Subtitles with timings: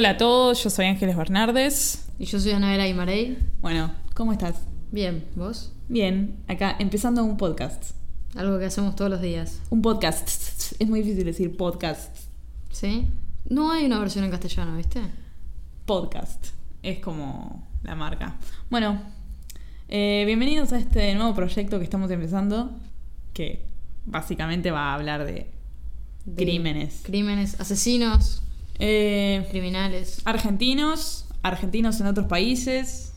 [0.00, 2.08] Hola a todos, yo soy Ángeles Bernardes.
[2.18, 3.36] Y yo soy Anabela Aymarey.
[3.60, 4.54] Bueno, ¿cómo estás?
[4.90, 5.74] Bien, ¿vos?
[5.88, 7.90] Bien, acá empezando un podcast.
[8.34, 9.60] Algo que hacemos todos los días.
[9.68, 10.72] Un podcast.
[10.78, 12.16] Es muy difícil decir podcast.
[12.70, 13.08] ¿Sí?
[13.50, 15.02] No hay una versión en castellano, ¿viste?
[15.84, 16.46] Podcast.
[16.82, 18.38] Es como la marca.
[18.70, 19.02] Bueno,
[19.90, 22.70] eh, bienvenidos a este nuevo proyecto que estamos empezando,
[23.34, 23.66] que
[24.06, 25.50] básicamente va a hablar de,
[26.24, 27.02] De crímenes.
[27.04, 28.44] Crímenes, asesinos,
[28.80, 30.20] Eh, criminales.
[30.24, 33.12] argentinos, argentinos en otros países,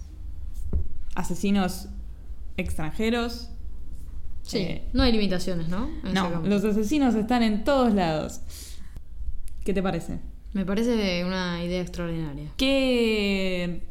[1.15, 1.87] asesinos
[2.57, 3.49] extranjeros.
[4.43, 5.89] Sí, Eh, no hay limitaciones, ¿no?
[6.03, 8.41] En No, los asesinos están en todos lados.
[9.63, 10.19] ¿Qué te parece?
[10.51, 12.49] Me parece una idea extraordinaria.
[12.57, 13.87] ¿Qué,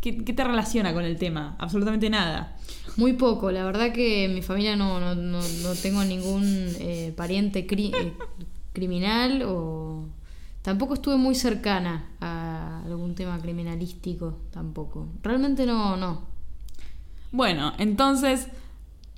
[0.00, 1.56] qué, qué te relaciona con el tema?
[1.60, 2.56] Absolutamente nada.
[2.96, 6.42] Muy poco, la verdad que en mi familia no, no, no, no tengo ningún
[6.80, 8.12] eh, pariente cri- eh,
[8.72, 10.08] criminal o...
[10.66, 15.06] Tampoco estuve muy cercana a algún tema criminalístico, tampoco.
[15.22, 16.26] Realmente no, no.
[17.30, 18.48] Bueno, entonces,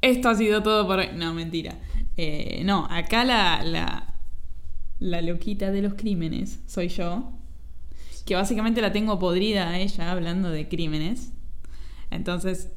[0.03, 1.09] esto ha sido todo por hoy.
[1.15, 1.79] No, mentira.
[2.19, 4.13] Eh, no, acá la, la,
[4.99, 7.33] la loquita de los crímenes soy yo.
[8.27, 11.33] Que básicamente la tengo podrida a ella hablando de crímenes.
[12.11, 12.73] Entonces,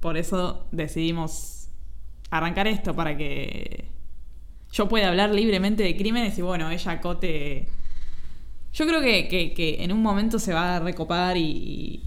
[0.00, 1.68] por eso decidimos
[2.28, 3.91] arrancar esto para que
[4.72, 7.68] yo pueda hablar libremente de crímenes y bueno, ella acote.
[8.72, 12.02] Yo creo que, que- en un momento se va a recopar y,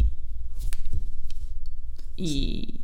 [2.18, 2.80] y,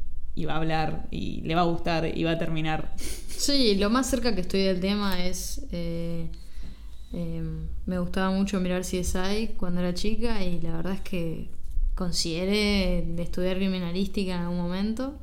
[0.46, 2.94] va a hablar y le va a gustar y va a terminar.
[2.98, 5.66] Sí, lo más cerca que estoy del tema es.
[5.72, 6.28] eh,
[7.14, 7.42] eh,
[7.86, 11.50] me gustaba mucho mirar CSI cuando era chica y la verdad es que
[11.96, 15.20] consideré estudiar criminalística en algún momento.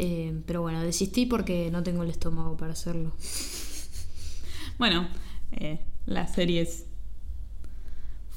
[0.00, 3.12] Eh, pero bueno, desistí porque no tengo el estómago para hacerlo.
[4.78, 5.08] Bueno,
[5.52, 6.86] eh, las series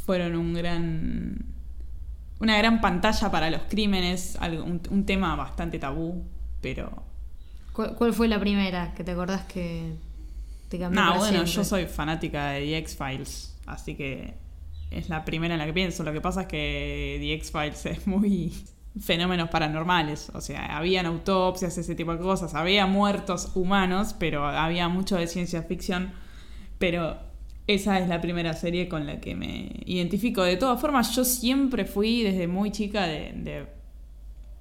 [0.06, 1.46] fueron un gran.
[2.40, 6.24] Una gran pantalla para los crímenes, algo- un, un tema bastante tabú,
[6.62, 7.04] pero.
[7.74, 9.94] ¿Cuál, cuál fue la primera que te acordás que
[10.70, 11.00] te cambió?
[11.00, 11.52] No, bueno, siempre?
[11.52, 14.34] yo soy fanática de The X-Files, así que
[14.90, 16.04] es la primera en la que pienso.
[16.04, 18.52] Lo que pasa es que The X-Files es muy
[19.00, 24.90] fenómenos paranormales, o sea, habían autopsias, ese tipo de cosas, había muertos humanos, pero había
[24.90, 26.12] mucho de ciencia ficción,
[26.78, 27.18] pero
[27.68, 30.44] esa es la primera serie con la que me identifico.
[30.44, 33.68] De todas formas, yo siempre fui desde muy chica de, de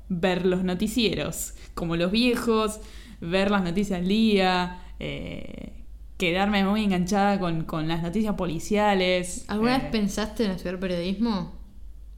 [0.08, 2.80] ver los noticieros, como los viejos,
[3.20, 5.72] ver las noticias al día, eh,
[6.19, 9.44] quedarme muy enganchada con, con las noticias policiales.
[9.48, 11.59] ¿Alguna eh, vez pensaste en estudiar periodismo?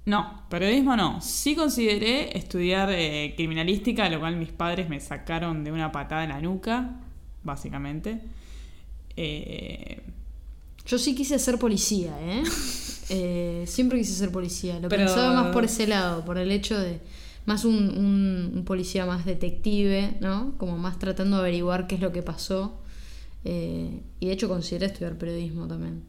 [0.06, 1.20] No, periodismo no.
[1.20, 6.30] Sí consideré estudiar eh, criminalística, lo cual mis padres me sacaron de una patada en
[6.30, 6.96] la nuca,
[7.44, 8.20] básicamente.
[9.16, 10.00] Eh,
[10.86, 12.42] Yo sí quise ser policía, ¿eh?
[13.14, 14.78] Eh, siempre quise ser policía.
[14.80, 16.98] Lo Pero- pensaba más por ese lado, por el hecho de.
[17.44, 20.54] Más un, un- un policía más detective, ¿no?
[20.56, 22.80] Como más tratando de averiguar qué es lo que pasó.
[23.44, 26.04] Eh, y de hecho consideré estudiar periodismo también.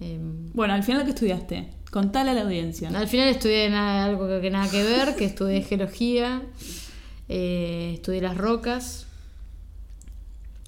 [0.00, 0.18] Eh,
[0.54, 1.68] bueno, al final, ¿qué estudiaste?
[1.90, 2.88] Contale a la audiencia.
[2.88, 6.42] al final estudié nada, algo que, que nada que ver, que estudié geología,
[7.28, 9.06] eh, estudié las rocas.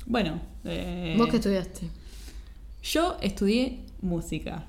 [0.06, 1.88] Bueno, eh, ¿Vos qué estudiaste?
[2.82, 4.64] Yo estudié música.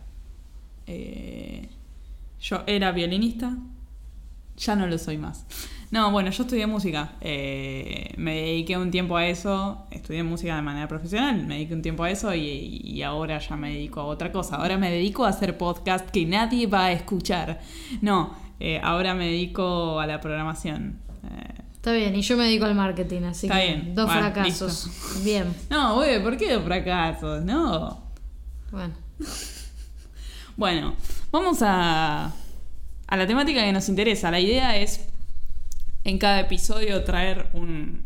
[0.88, 1.68] Eh,
[2.42, 3.58] yo era violinista.
[4.58, 5.46] Ya no lo soy más.
[5.94, 7.12] No, bueno, yo estudié música.
[7.22, 9.86] Eh, me dediqué un tiempo a eso.
[9.92, 11.46] Estudié música de manera profesional.
[11.46, 14.56] Me dediqué un tiempo a eso y, y ahora ya me dedico a otra cosa.
[14.56, 17.62] Ahora me dedico a hacer podcast que nadie va a escuchar.
[18.02, 20.98] No, eh, ahora me dedico a la programación.
[21.26, 23.94] Eh, Está bien, y yo me dedico al marketing, así Está que bien.
[23.94, 24.90] dos Bueno, fracasos.
[25.24, 27.44] Bien, no, güey, ¿por qué dos fracasos?
[27.46, 28.02] No.
[28.72, 28.94] bueno.
[30.56, 30.96] Bueno,
[31.32, 32.32] vamos a,
[33.08, 34.30] a la temática que nos interesa.
[34.32, 35.08] La idea es
[36.04, 38.04] en cada episodio traer un,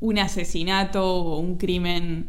[0.00, 2.26] un asesinato o un crimen,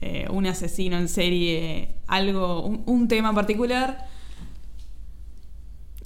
[0.00, 4.06] eh, un asesino en serie, algo, un, un tema particular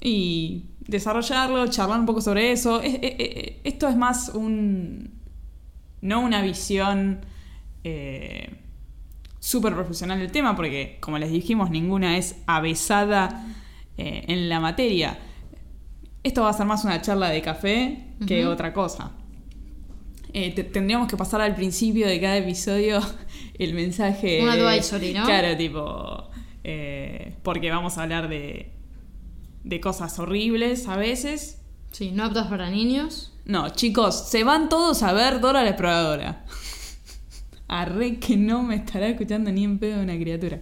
[0.01, 2.81] y desarrollarlo, charlar un poco sobre eso.
[2.81, 5.11] Es- eh, eh, esto es más un.
[6.01, 7.21] no una visión
[7.83, 8.49] eh,
[9.39, 13.45] súper profesional del tema, porque como les dijimos, ninguna es avesada
[13.97, 15.19] en la materia.
[16.23, 19.11] Esto va a ser más una charla de café que otra cosa.
[20.31, 22.99] Eh, te- tendríamos que pasar al principio de cada episodio
[23.59, 24.41] el mensaje.
[24.41, 25.25] Un advisory, ¿no?
[25.25, 26.29] Claro, tipo.
[26.63, 28.71] eh, porque vamos a hablar de,
[29.63, 31.59] de cosas horribles a veces.
[31.91, 33.33] Sí, no aptas para niños.
[33.45, 36.45] No, chicos, se van todos a ver Dora la exploradora.
[37.67, 40.61] Arre que no me estará escuchando ni en pedo una criatura.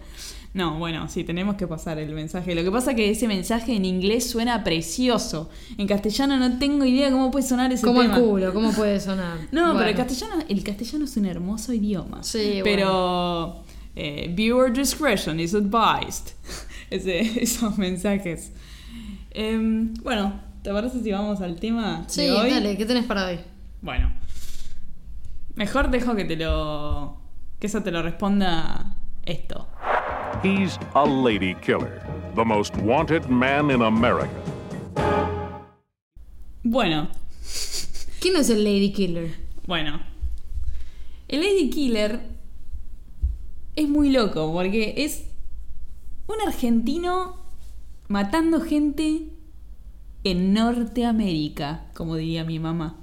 [0.54, 2.54] No, bueno, sí, tenemos que pasar el mensaje.
[2.56, 5.50] Lo que pasa es que ese mensaje en inglés suena precioso.
[5.78, 8.20] En castellano no tengo idea cómo puede sonar ese Como el tema.
[8.20, 9.38] culo, ¿cómo puede sonar?
[9.54, 12.22] No, pero el castellano, el castellano es un hermoso idioma.
[12.24, 13.64] Sí, Pero
[13.96, 16.34] eh, viewer discretion is advised.
[16.90, 18.52] Ese- esos mensajes.
[19.30, 22.50] Em, bueno, ¿te parece si vamos al tema Sí, de hoy?
[22.50, 23.40] dale, ¿qué tenés para hoy?
[23.82, 24.12] Bueno.
[25.56, 27.18] Mejor dejo que te lo.
[27.60, 29.68] que eso te lo responda esto.
[30.44, 32.02] He's a lady killer,
[32.36, 34.30] the most wanted man in America.
[36.64, 37.10] Bueno,
[38.20, 39.36] ¿Quién es el Lady Killer?
[39.68, 40.00] bueno.
[41.28, 42.22] El Lady Killer
[43.76, 45.26] es muy loco porque es
[46.28, 47.38] un argentino
[48.08, 49.30] matando gente
[50.24, 52.98] en Norteamérica, como diría mi mamá.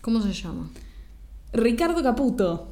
[0.00, 0.70] ¿Cómo se llama?
[1.52, 2.68] Ricardo Caputo.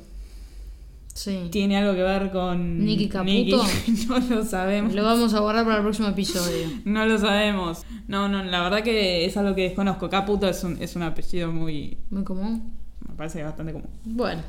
[1.14, 1.48] Sí.
[1.50, 3.26] ¿Tiene algo que ver con Nicky Caputo?
[3.26, 4.06] Nicky?
[4.08, 4.94] no lo sabemos.
[4.94, 6.68] Lo vamos a guardar para el próximo episodio.
[6.84, 7.84] No lo sabemos.
[8.08, 10.08] No, no, la verdad que es algo que desconozco.
[10.08, 11.98] Caputo es un, es un apellido muy.
[12.10, 12.72] Muy común.
[13.06, 13.88] Me parece bastante común.
[14.04, 14.42] Bueno.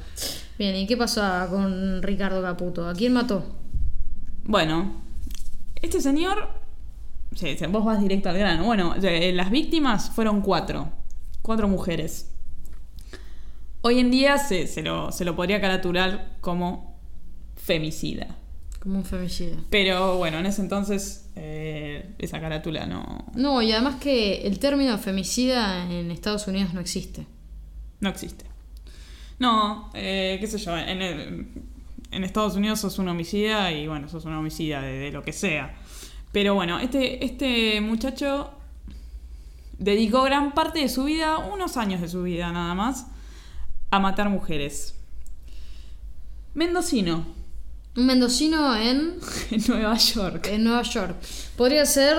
[0.58, 2.88] Bien, ¿y qué pasó con Ricardo Caputo?
[2.88, 3.44] ¿A quién mató?
[4.46, 5.02] Bueno,
[5.82, 6.50] este señor.
[7.36, 8.64] Sí, sí, vos vas directo al grano.
[8.64, 10.90] Bueno, eh, las víctimas fueron cuatro.
[11.42, 12.33] Cuatro mujeres.
[13.86, 16.98] Hoy en día se, se lo, se lo podría caratular como
[17.56, 18.38] femicida.
[18.80, 19.58] Como un femicida.
[19.70, 24.98] Pero bueno, en ese entonces eh, esa carátula no, No, y además que el término
[24.98, 27.28] femicida en Estados Unidos no existe.
[28.00, 28.46] no existe.
[29.40, 31.48] No, eh, qué sé yo, en, el-
[32.12, 35.34] en Estados Unidos sos un homicida y bueno, sos un homicida de, de lo que
[35.34, 35.76] sea.
[36.32, 38.52] Pero bueno, este, este muchacho
[39.78, 43.08] dedicó gran parte de su vida, unos años de su vida nada más,
[43.96, 44.96] a matar mujeres.
[46.56, 47.26] Mendocino,
[47.96, 49.16] Un mendocino en,
[49.52, 50.48] en Nueva York.
[50.52, 51.16] en Nueva York.
[51.58, 52.18] Podría ser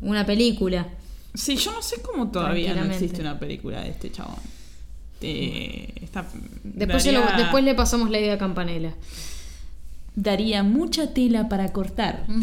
[0.00, 0.86] una película.
[1.34, 4.36] Sí, yo no sé cómo todavía no existe una película de este chabón.
[5.20, 6.26] Eh, está-
[6.62, 8.94] Después, lo- le pasamos la idea a Campanella.
[10.14, 12.26] daría mucha tela para cortar.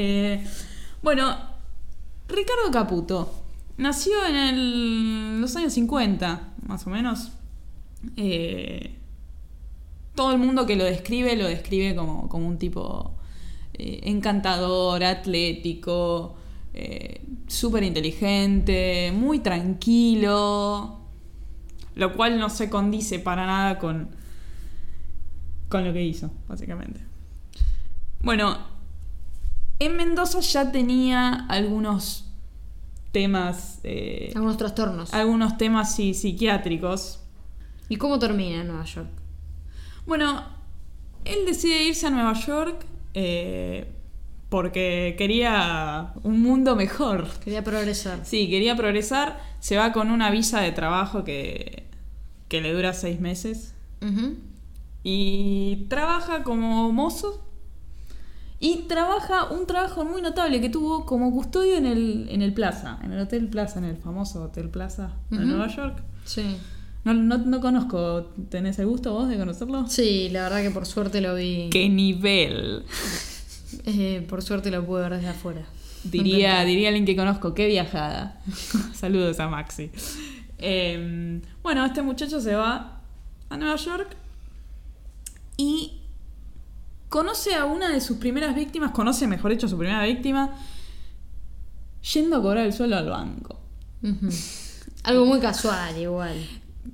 [0.00, 0.46] Eh,
[1.02, 1.36] bueno,
[2.28, 3.42] Ricardo Caputo
[3.78, 7.30] nació en el- los años 50, más o menos.
[8.16, 8.94] Eh,
[10.14, 13.14] todo el mundo que lo describe lo describe como, como un tipo
[13.74, 16.36] eh, encantador, atlético,
[16.74, 20.98] eh, súper inteligente, muy tranquilo,
[21.94, 24.08] lo cual no se condice para nada con,
[25.68, 27.00] con lo que hizo, básicamente.
[28.20, 28.58] Bueno,
[29.78, 32.24] en Mendoza ya tenía algunos
[33.12, 35.14] temas, eh, Algunos trastornos.
[35.14, 37.20] algunos temas sí, psiquiátricos.
[37.88, 39.08] ¿Y cómo termina en Nueva York?
[40.06, 40.44] Bueno,
[41.24, 43.90] él decide irse a Nueva York eh,
[44.48, 47.28] porque quería un mundo mejor.
[47.44, 48.20] Quería progresar.
[48.24, 49.40] Sí, quería progresar.
[49.60, 51.84] Se va con una visa de trabajo que,
[52.48, 53.74] que le dura seis meses.
[55.02, 57.44] Y trabaja como mozo.
[58.60, 62.98] Y trabaja un trabajo muy notable que tuvo como custodio en el, en el Plaza,
[63.04, 65.38] en el Hotel Plaza, en el famoso Hotel Plaza de.
[65.38, 66.02] Nueva York.
[66.24, 66.56] Sí.
[67.08, 69.88] No, no, no conozco, ¿tenés el gusto vos de conocerlo?
[69.88, 71.70] Sí, la verdad que por suerte lo vi.
[71.70, 72.84] ¡Qué nivel!
[73.84, 75.66] Eh, por suerte lo pude ver desde afuera.
[76.02, 78.40] Diría, diría alguien que conozco, qué viajada.
[78.94, 79.90] Saludos a Maxi.
[80.56, 83.02] Eh, bueno, este muchacho se va
[83.50, 84.16] a Nueva York
[85.58, 86.00] y
[87.10, 90.50] conoce a una de sus primeras víctimas, conoce mejor dicho a su primera víctima,
[92.14, 93.60] yendo a cobrar el sueldo al banco.
[95.04, 96.36] Algo muy casual, igual.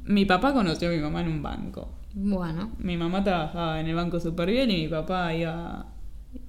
[0.04, 1.88] Mi papá conoció a mi mamá en un banco.
[2.14, 2.70] Bueno.
[2.78, 5.86] Mi mamá trabajaba en el banco súper bien y mi papá iba,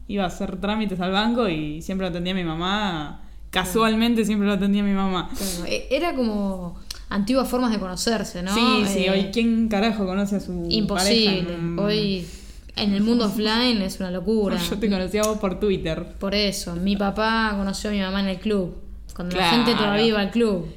[0.08, 3.22] iba a hacer trámites al banco y siempre lo atendía mi mamá.
[3.50, 5.30] Casualmente siempre lo atendía mi mamá.
[5.36, 6.76] Claro, e- Era como
[7.10, 8.54] antiguas formas de conocerse, ¿no?
[8.54, 11.44] Sí, sí, Eh, hoy quién carajo conoce a su Imposible.
[11.44, 12.28] pareja en Hoy
[12.76, 14.58] en el mundo offline es una locura.
[14.58, 16.06] Yo te conocí a vos por Twitter.
[16.20, 18.76] Por eso, mi papá conoció a mi mamá en el club.
[19.16, 19.52] Cuando Claro.
[19.58, 20.68] la gente todavía iba al club.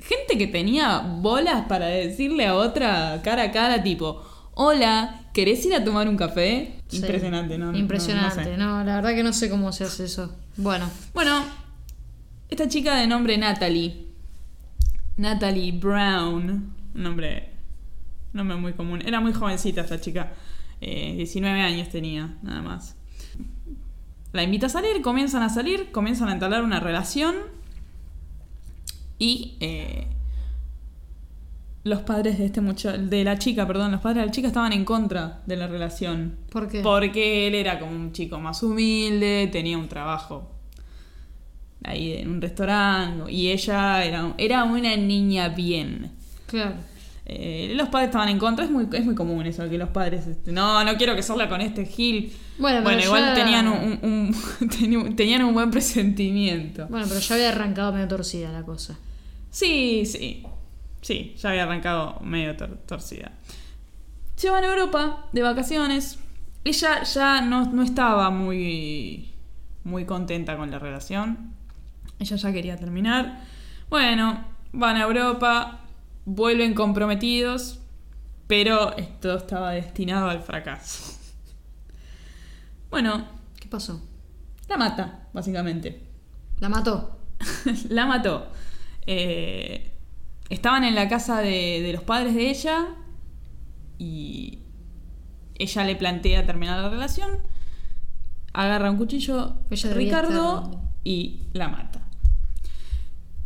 [0.00, 4.22] Gente que tenía bolas para decirle a otra cara a cara tipo,
[4.54, 6.80] hola, ¿Querés ir a tomar un café?
[6.88, 6.96] Sí.
[6.96, 7.66] Impresionante, ¿no?
[7.66, 8.42] No- no- no Impresionante.
[8.44, 8.56] sé.
[8.56, 10.34] No, la verdad que no sé cómo se hace eso.
[10.56, 11.44] Bueno, Bueno,
[12.48, 14.06] esta chica de nombre Natalie.
[15.16, 16.74] Natalie Brown.
[16.94, 17.50] Un nombre,
[18.32, 19.00] nombre muy común.
[19.06, 20.32] Era muy jovencita esta chica.
[20.80, 22.96] Eh, 19 años tenía, nada más.
[24.32, 27.34] La invita a salir, comienzan a salir, comienzan a entablar una relación.
[29.18, 30.06] Y eh,
[31.84, 34.72] los padres de este muchacho, de la chica, perdón, los padres de la chica estaban
[34.72, 36.36] en contra de la relación.
[36.50, 36.80] ¿por qué?
[36.80, 40.50] Porque él era como un chico más humilde, tenía un trabajo
[41.84, 46.10] ahí en un restaurante y ella era, era una niña bien.
[46.46, 46.74] Claro.
[47.30, 50.26] Eh, los padres estaban en contra, es muy, es muy común eso, que los padres,
[50.26, 52.32] este, no, no quiero que salga con este Gil.
[52.58, 54.34] Bueno, pero igual ya- tenían un,
[55.16, 56.86] tenían un buen presentimiento.
[56.88, 58.98] Bueno, pero ya había arrancado medio torcida la cosa.
[59.58, 60.44] Sí, sí,
[61.00, 63.32] sí, ya había arrancado medio tor- torcida.
[64.36, 66.18] Se van a Europa de vacaciones.
[66.62, 69.32] Ella ya no, no estaba muy,
[69.82, 71.54] muy contenta con la relación.
[72.20, 73.40] Ella ya quería terminar.
[73.90, 75.80] Bueno, van a Europa,
[76.24, 77.80] vuelven comprometidos,
[78.46, 81.14] pero esto estaba destinado al fracaso.
[82.90, 83.26] Bueno,
[83.60, 84.00] ¿Qué pasó?
[84.68, 86.02] la mata, básicamente.
[86.60, 87.18] La mató.
[87.90, 88.50] la mató.
[89.10, 89.90] Eh,
[90.50, 92.88] estaban en la casa de, de los padres de ella
[93.98, 94.58] y
[95.54, 97.30] ella le plantea terminar la relación.
[98.52, 102.00] Agarra un cuchillo Ella Ricardo y la mata.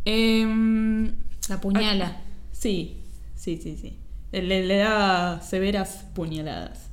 [0.04, 1.12] Em,
[1.49, 2.07] La puñala.
[2.07, 2.16] ac-
[2.52, 3.02] sí,
[3.35, 3.99] sí, sí, sí.
[4.33, 6.90] Le, le da severas puñaladas.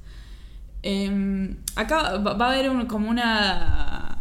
[0.83, 4.18] Em, acá va va a haber un- como una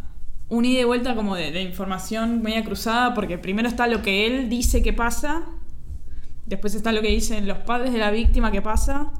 [0.49, 4.25] un ida y vuelta como de, de información media cruzada porque primero está lo que
[4.25, 5.43] él dice que pasa,
[6.45, 9.11] después está lo que dicen los padres de la víctima que pasa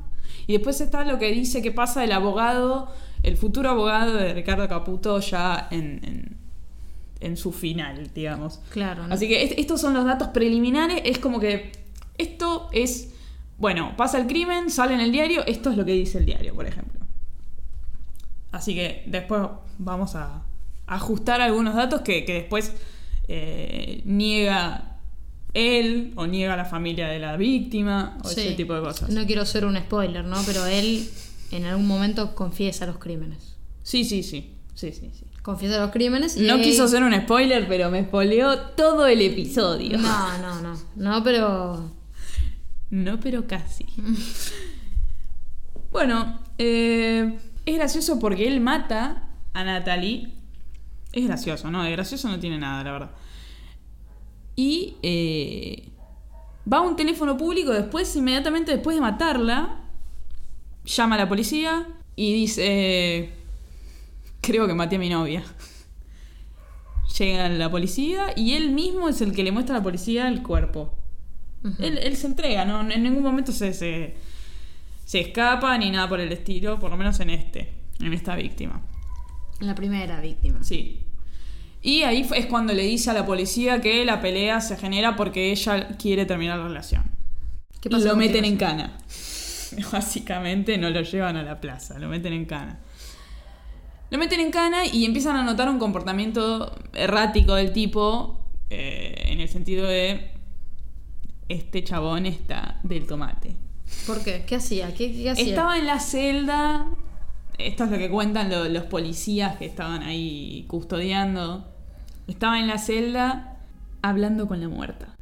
[0.47, 4.67] y después está lo que dice que pasa el abogado, el futuro abogado de Ricardo
[4.67, 6.37] Caputo ya en, en-
[7.21, 8.61] en su final, digamos.
[8.69, 9.05] Claro.
[9.05, 9.13] ¿no?
[9.13, 11.01] Así que est- estos son los datos preliminares.
[11.03, 11.73] Es como que
[12.17, 13.13] esto es,
[13.57, 16.55] bueno, pasa el crimen, sale en el diario, esto es lo que dice el diario,
[16.55, 16.97] por ejemplo.
[18.53, 19.41] Así que después
[19.77, 20.43] vamos a
[20.95, 22.73] ajustar algunos datos que, que después
[23.27, 24.97] eh, niega
[25.53, 28.41] él o niega la familia de la víctima o Sí.
[28.41, 29.09] ese tipo de cosas.
[29.09, 30.37] No quiero ser un spoiler, ¿no?
[30.45, 31.09] Pero él
[31.51, 33.55] en algún momento confiesa los crímenes.
[33.83, 34.53] Sí, sí, sí.
[34.75, 35.25] Sí, sí, sí.
[35.41, 39.21] Confiesa los crímenes y No él- quiso ser un spoiler, pero me spoileó todo el
[39.21, 39.97] episodio.
[39.97, 40.79] No, no, no.
[40.95, 41.91] No, pero.
[42.91, 43.85] No, pero casi.
[45.91, 50.33] bueno, eh, es gracioso porque él mata a Natalie.
[51.19, 51.83] Es gracioso, ¿no?
[51.83, 53.11] De gracioso no tiene nada, la verdad.
[54.55, 55.89] Y eh,
[56.71, 59.81] va a un teléfono público después, inmediatamente después de matarla,
[60.85, 63.31] llama a la policía y dice,
[64.41, 65.43] creo que maté a mi novia.
[67.17, 70.43] Llega la policía y él mismo es el que le muestra a la policía el
[70.43, 70.95] cuerpo.
[71.79, 72.89] Él, él se entrega, ¿no?
[72.89, 74.15] En ningún momento se, se,
[75.05, 78.81] se escapa ni nada por el estilo, por lo menos en este, en esta víctima.
[79.59, 80.63] La primera víctima.
[80.63, 81.05] Sí.
[81.81, 85.51] Y ahí es cuando le dice a la policía que la pelea se genera porque
[85.51, 87.03] ella quiere terminar la relación.
[87.79, 88.97] ¿Qué pasó Lo meten en cana.
[89.91, 92.79] Básicamente no lo llevan a la plaza, lo meten en cana.
[94.09, 99.39] Lo meten en cana y empiezan a notar un comportamiento errático del tipo, eh, en
[99.39, 100.31] el sentido de,
[101.47, 103.55] este chabón está del tomate.
[104.05, 104.43] ¿Por qué?
[104.45, 104.93] ¿Qué hacía?
[104.93, 105.45] ¿Qué, qué hacía?
[105.45, 106.87] Estaba en la celda,
[107.59, 111.67] esto es lo que cuentan lo- los policías que estaban ahí custodiando,
[112.27, 113.57] estaba en la celda
[114.01, 115.15] hablando con la muerta.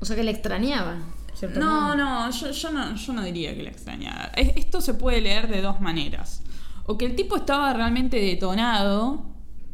[0.00, 0.98] O sea que le extrañaba.
[1.56, 1.96] No, modo.
[1.96, 4.26] no yo, yo no, yo no diría que la extrañaba.
[4.36, 6.42] Es- Esto se puede leer de dos maneras.
[6.86, 9.24] O que el tipo estaba realmente detonado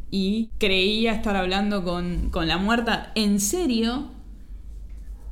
[0.09, 4.09] y creía estar hablando con, con la muerta en serio,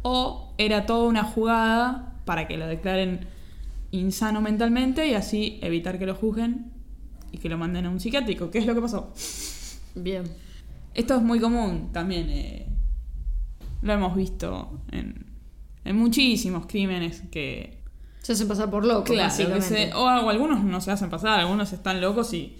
[0.01, 3.27] o era toda una jugada para que lo declaren
[3.91, 6.72] insano mentalmente y así evitar que lo juzguen
[7.31, 8.50] y que lo manden a un psiquiátrico.
[8.51, 9.13] ¿Qué es lo que pasó?
[9.95, 10.24] Bien.
[10.93, 12.29] Esto es muy común también.
[12.29, 12.65] eh,
[13.81, 15.25] lo hemos visto en,
[15.86, 17.79] en muchísimos crímenes que.
[18.21, 19.91] Se hacen pasar por locos, Claro, que básicamente.
[19.91, 22.57] se- o, o algunos no se hacen pasar, algunos están locos y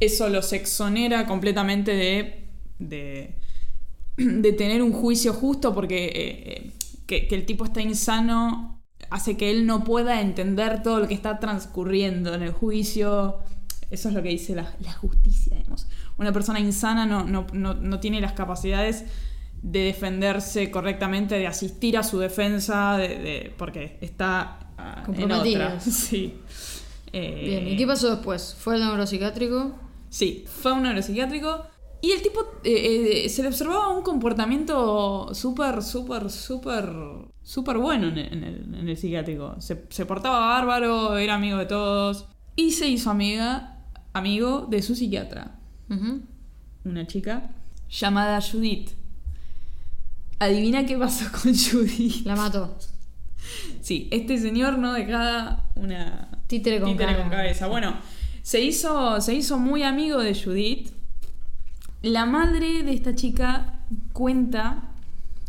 [0.00, 2.44] eso los exonera completamente de,
[2.78, 3.34] de,
[4.16, 6.72] de tener un juicio justo porque eh, eh,
[7.06, 8.77] que, que el tipo está insano
[9.10, 13.38] hace que él no pueda entender todo lo que está transcurriendo en el juicio.
[13.90, 15.86] Eso es lo que dice la, la justicia, digamos.
[16.18, 19.04] Una persona insana no, no, no, no tiene las capacidades
[19.62, 25.66] de defenderse correctamente, de asistir a su defensa, de, de- porque está ah, en Comprometida.
[25.76, 25.80] otra.
[25.90, 26.34] Sí.
[27.12, 28.54] Eh, Bien, ¿y qué pasó después?
[28.58, 29.74] ¿Fue al neuropsiquiátrico?
[30.10, 31.66] Sí, fue un neuropsiquiátrico
[32.00, 36.88] y el tipo eh, eh, se le observaba un comportamiento súper, súper, súper,
[37.42, 39.56] súper bueno en el, en el- en el psiquiátrico.
[39.60, 42.26] Se, se portaba bárbaro, era amigo de todos
[42.56, 45.58] y se hizo amiga, amigo de su psiquiatra,
[46.84, 47.50] una chica
[47.90, 48.90] llamada Judith.
[50.38, 52.24] Adivina qué pasó con Judith.
[52.24, 52.76] La mató.
[53.80, 57.66] Sí, este señor no dejaba una Títere con títere con cabeza.
[57.68, 57.94] Bueno,
[58.42, 60.90] se hizo, se hizo muy amigo de Judith.
[62.02, 63.80] La madre de esta chica
[64.12, 64.90] cuenta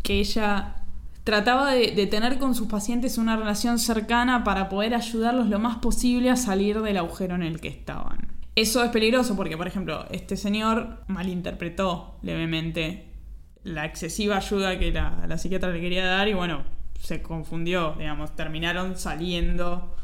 [0.01, 0.75] que ella
[1.23, 6.31] trataba de, tener con sus pacientes una relación cercana para poder ayudarlos lo más posible
[6.31, 8.29] a salir del agujero en el que estaban.
[8.55, 13.13] Eso es peligroso porque, por ejemplo, este señor malinterpretó levemente
[13.63, 16.63] la excesiva ayuda que la, la psiquiatra le quería dar y bueno,
[16.99, 19.95] se confundió, digamos, terminaron saliendo.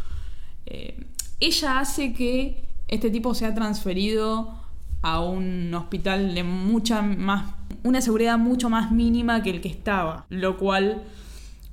[0.68, 1.08] Eh,
[1.40, 4.65] ella hace que este tipo sea transferido
[5.06, 10.26] a un hospital de mucha más, una seguridad mucho más mínima que el que estaba,
[10.30, 11.04] lo cual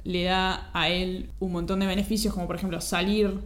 [0.05, 3.41] le da a él un montón de beneficios, como por ejemplo salir,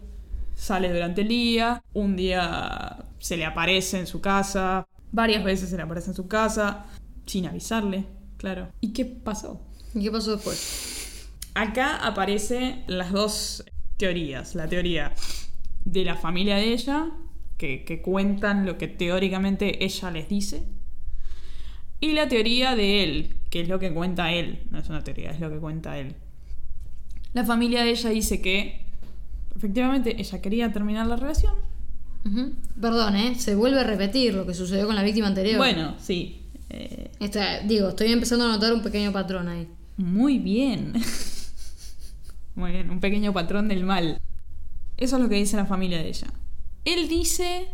[0.56, 5.76] sale durante el día, un día se le aparece en su casa, varias veces se
[5.76, 6.86] le aparece en su casa,
[7.24, 8.06] sin avisarle,
[8.38, 8.66] claro.
[8.80, 9.60] ¿Y qué pasó?
[9.94, 11.28] ¿Y qué pasó después?
[11.54, 13.64] Acá aparecen las dos
[13.98, 14.56] teorías.
[14.56, 15.14] La teoría
[15.84, 17.06] de la familia de ella,
[17.56, 20.62] que, que cuentan lo que teóricamente ella les dice.
[22.00, 24.64] Y la teoría de él, que es lo que cuenta él.
[24.70, 26.14] No es una teoría, es lo que cuenta él.
[27.32, 28.84] La familia de ella dice que
[29.56, 31.54] efectivamente ella quería terminar la relación.
[32.80, 33.34] Perdón, ¿eh?
[33.36, 35.58] Se vuelve a repetir lo que sucedió con la víctima anterior.
[35.58, 36.42] Bueno, sí.
[36.70, 39.68] eh, Esta- digo, estoy empezando a notar un pequeño patrón ahí.
[39.96, 40.92] Muy bien.
[42.56, 44.18] Muy bien, un pequeño patrón del mal.
[44.96, 46.26] Eso es lo que dice la familia de ella.
[46.86, 47.68] Él dice,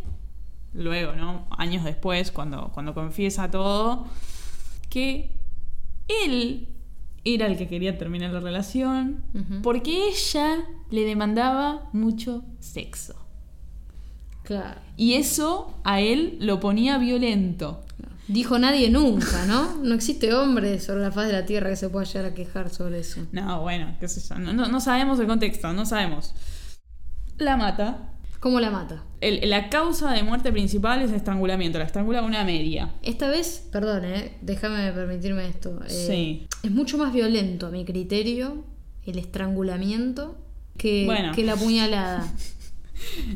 [0.74, 1.46] luego, ¿no?
[1.50, 4.06] Años después, cuando, cuando confiesa todo,
[4.88, 5.30] que
[6.24, 6.68] él
[7.24, 9.22] era el que quería terminar la relación
[9.62, 13.14] porque ella le demandaba mucho sexo.
[14.42, 14.80] Claro.
[14.96, 17.84] Y eso a él lo ponía violento.
[18.28, 19.76] Dijo nadie nunca, ¿no?
[19.84, 22.70] No existe hombre sobre la faz de la tierra que se pueda llegar a quejar
[22.70, 23.20] sobre eso.
[23.30, 24.38] No, bueno, qué sé yo.
[24.40, 26.34] No, no- no sabemos el contexto, no sabemos.
[27.38, 28.11] La mata.
[28.42, 29.04] ¿Cómo la mata?
[29.20, 31.78] El- la causa de muerte principal es estrangulamiento.
[31.78, 32.90] La estrangula una media.
[33.02, 34.32] Esta vez, perdón, ¿eh?
[34.42, 35.78] déjame permitirme esto.
[35.86, 36.46] eh, Sí.
[36.64, 38.64] Es mucho más violento, a mi criterio,
[39.06, 40.36] el estrangulamiento
[40.76, 41.32] que, Bueno.
[41.32, 42.26] que la puñalada.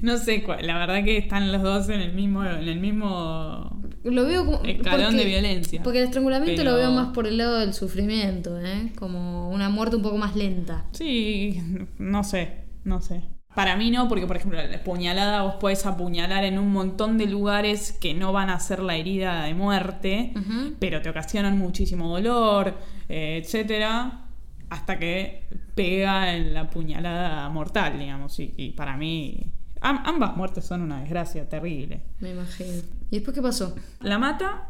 [0.01, 0.65] No sé cuál.
[0.67, 4.63] La verdad que están los dos en el mismo, en el mismo Lo veo como.
[4.65, 5.83] escalón de violencia.
[5.83, 8.93] Porque el estrangulamiento Pero- lo veo más por el lado del sufrimiento, ¿eh?
[8.97, 10.85] Como una muerte un poco más lenta.
[10.93, 11.61] Sí,
[11.99, 13.23] no sé, no sé.
[13.57, 17.25] Para mí no, porque por ejemplo la puñalada vos podés apuñalar en un montón de
[17.27, 20.33] lugares que no van a ser la herida de muerte,
[20.79, 22.75] pero te ocasionan muchísimo dolor,
[23.09, 24.27] eh, etcétera,
[24.69, 28.39] hasta que pega en la puñalada mortal, digamos.
[28.41, 29.47] Y, y para mí
[29.81, 32.03] am- ambas muertes son una desgracia terrible.
[32.21, 32.83] Me imagino.
[33.11, 33.75] ¿Y después qué pasó?
[34.01, 34.69] La mata,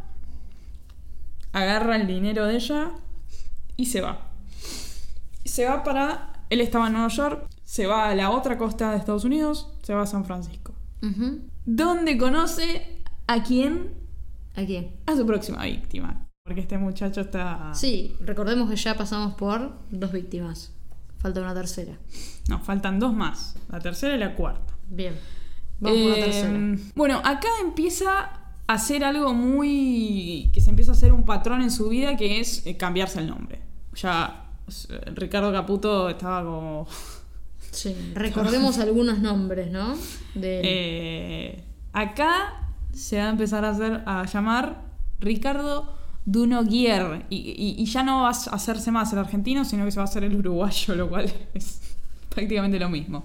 [1.52, 2.90] agarra el dinero de ella
[3.76, 4.30] y se va.
[5.44, 6.32] Se va para.
[6.50, 9.92] Él estaba en Nueva York, se va a la otra costa de Estados Unidos, se
[9.92, 10.72] va a San Francisco.
[11.02, 11.40] Ujú.
[11.66, 13.92] Donde conoce a quién?
[14.54, 14.94] ¿A quién?
[15.04, 16.28] A su próxima víctima.
[16.44, 17.74] Porque este muchacho está.
[17.74, 20.72] Sí, recordemos que ya pasamos por dos víctimas.
[21.18, 21.98] Falta una tercera.
[22.48, 23.56] No, faltan dos más.
[23.68, 24.74] La tercera y la cuarta.
[24.88, 25.18] Bien.
[25.80, 26.58] Vamos por la tercera.
[26.94, 28.30] Bueno, acá empieza
[28.68, 30.50] a hacer algo muy.
[30.54, 33.26] que se empieza a hacer un patrón en su vida que es eh, cambiarse el
[33.26, 33.60] nombre.
[33.94, 34.52] Ya
[34.88, 36.86] eh, Ricardo Caputo estaba como.
[37.76, 37.94] Sí.
[38.14, 39.94] Recordemos algunos nombres, ¿no?
[40.64, 41.62] Eh,
[41.92, 44.82] acá se va a empezar a hacer a llamar
[45.20, 47.26] Ricardo Dunoguier.
[47.30, 50.02] Y, y- y ya no va a hacerse más el argentino, sino que se va
[50.02, 51.80] a hacer el uruguayo, lo cual es
[52.28, 53.24] prácticamente lo mismo.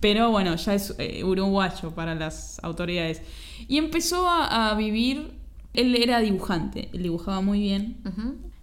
[0.00, 3.22] Pero bueno, ya es eh, uruguayo para las autoridades.
[3.68, 5.40] Y empezó a, a vivir.
[5.74, 7.96] Él era dibujante, él dibujaba muy bien.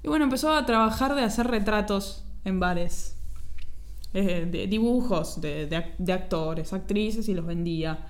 [0.03, 3.15] Y bueno, empezó a trabajar de hacer retratos en bares.
[4.13, 8.07] Eh, de dibujos de, de ac- de actores, actrices y los vendía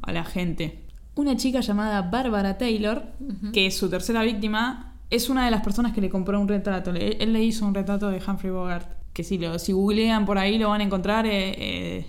[0.00, 0.84] a la gente.
[1.16, 3.02] Una chica llamada Bárbara Taylor,
[3.52, 6.92] que es su tercera víctima, es una de las personas que le compró un retrato.
[6.92, 8.88] Le- él le hizo un retrato de Humphrey Bogart.
[9.12, 11.26] Que si, lo, si googlean por ahí lo van a encontrar.
[11.26, 12.06] eh, eh,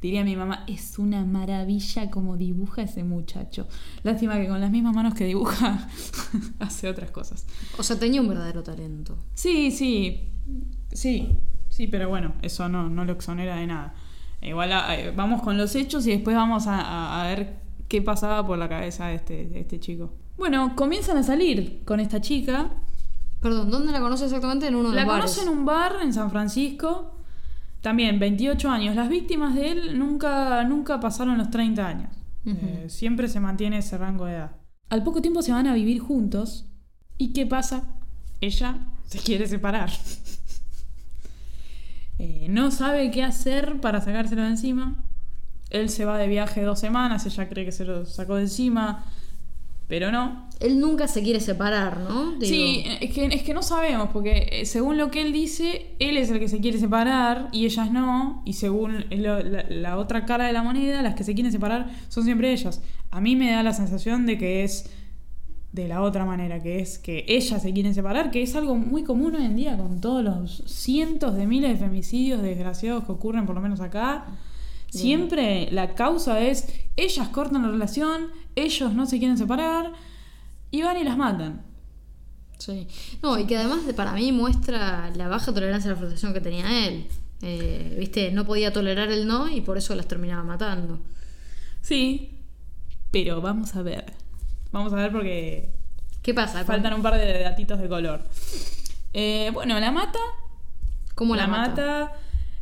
[0.00, 3.68] diría mi mamá, es una maravilla como dibuja ese muchacho.
[4.04, 5.86] Lástima que con las mismas manos que dibuja
[6.60, 7.44] hace otras cosas.
[7.78, 9.18] O sea, tenía un verdadero talento.
[9.34, 10.30] Sí, sí,
[10.92, 11.28] sí,
[11.80, 13.94] sí, pero bueno, eso no, no lo exonera de nada.
[14.42, 17.56] Igual a- eh, vamos con los hechos y después vamos a, a- ver
[17.88, 20.12] qué pasaba por la cabeza de este, de este chico.
[20.36, 22.70] Bueno, comienzan a salir con esta chica.
[23.40, 24.66] Perdón, ¿dónde la conoce exactamente?
[24.66, 25.30] En uno de La los bares.
[25.32, 27.16] conoce en un bar en San Francisco.
[27.80, 28.94] También 28 años.
[28.94, 32.10] Las víctimas de él nunca, nunca pasaron los 30 años.
[32.44, 34.50] Eh, siempre se mantiene ese rango de edad.
[34.90, 36.66] Al poco tiempo se van a vivir juntos.
[37.16, 37.84] ¿Y qué pasa?
[38.42, 39.90] Ella se quiere separar.
[42.22, 44.94] Eh, no sabe qué hacer para sacárselo de encima.
[45.70, 49.06] Él se va de viaje dos semanas, ella cree que se lo sacó de encima,
[49.88, 50.48] pero no.
[50.60, 52.32] Él nunca se quiere separar, ¿no?
[52.32, 55.86] Digo, Sí, es que, es que no sabemos, porque eh, según lo que él dice,
[55.98, 59.96] él es el que se quiere separar y ellas no, y según lo- la, la
[59.96, 62.82] otra cara de la moneda, las que se quieren separar son siempre ellas.
[63.10, 64.90] A mí me da la sensación de que es
[65.72, 69.04] de la otra manera, que es que ellas se quieren separar, que es algo muy
[69.04, 73.46] común hoy en día con todos los cientos de miles de femicidios desgraciados que ocurren,
[73.46, 74.26] por lo menos acá.
[74.88, 79.92] Siempre la causa es ellas cortan la relación, ellos no se quieren separar
[80.72, 81.62] y van y las matan.
[82.58, 82.88] Sí.
[83.22, 86.40] No, y que además de- para mí muestra la baja tolerancia a la frustración que
[86.40, 87.06] tenía él.
[87.42, 91.00] Eh, Viste, no podía tolerar el no y por eso las terminaba matando.
[91.80, 92.32] Sí,
[93.12, 94.12] pero vamos a ver.
[94.72, 95.70] Vamos a ver porque
[96.22, 96.64] ¿Qué pasa?
[96.64, 98.22] faltan un par de datitos de color.
[99.14, 100.18] Eh, bueno, la mata.
[101.14, 101.70] ¿Cómo la, mata?
[101.70, 102.12] mata?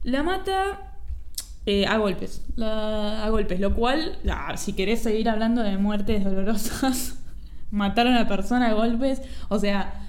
[0.04, 0.92] La mata
[1.66, 2.42] eh, a golpes.
[2.56, 3.60] La- a golpes.
[3.60, 7.18] Lo cual, ah, si querés seguir hablando de muertes dolorosas,
[7.70, 9.20] matar a una persona a golpes.
[9.48, 10.06] O sea,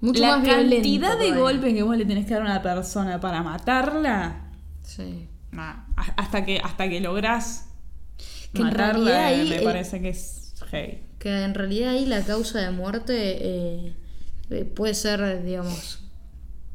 [0.00, 2.62] Mucho la más violento cantidad de golpes que vos le tenés que dar a una
[2.62, 4.36] persona para matarla.
[4.82, 5.28] Sí.
[5.52, 7.68] nah, a- hasta que, hasta que lográs
[8.52, 10.41] Que en matarla, realidad ahí me parece que es
[11.18, 13.92] Que en realidad ahí la causa de muerte eh,
[14.50, 16.02] eh, puede ser, digamos,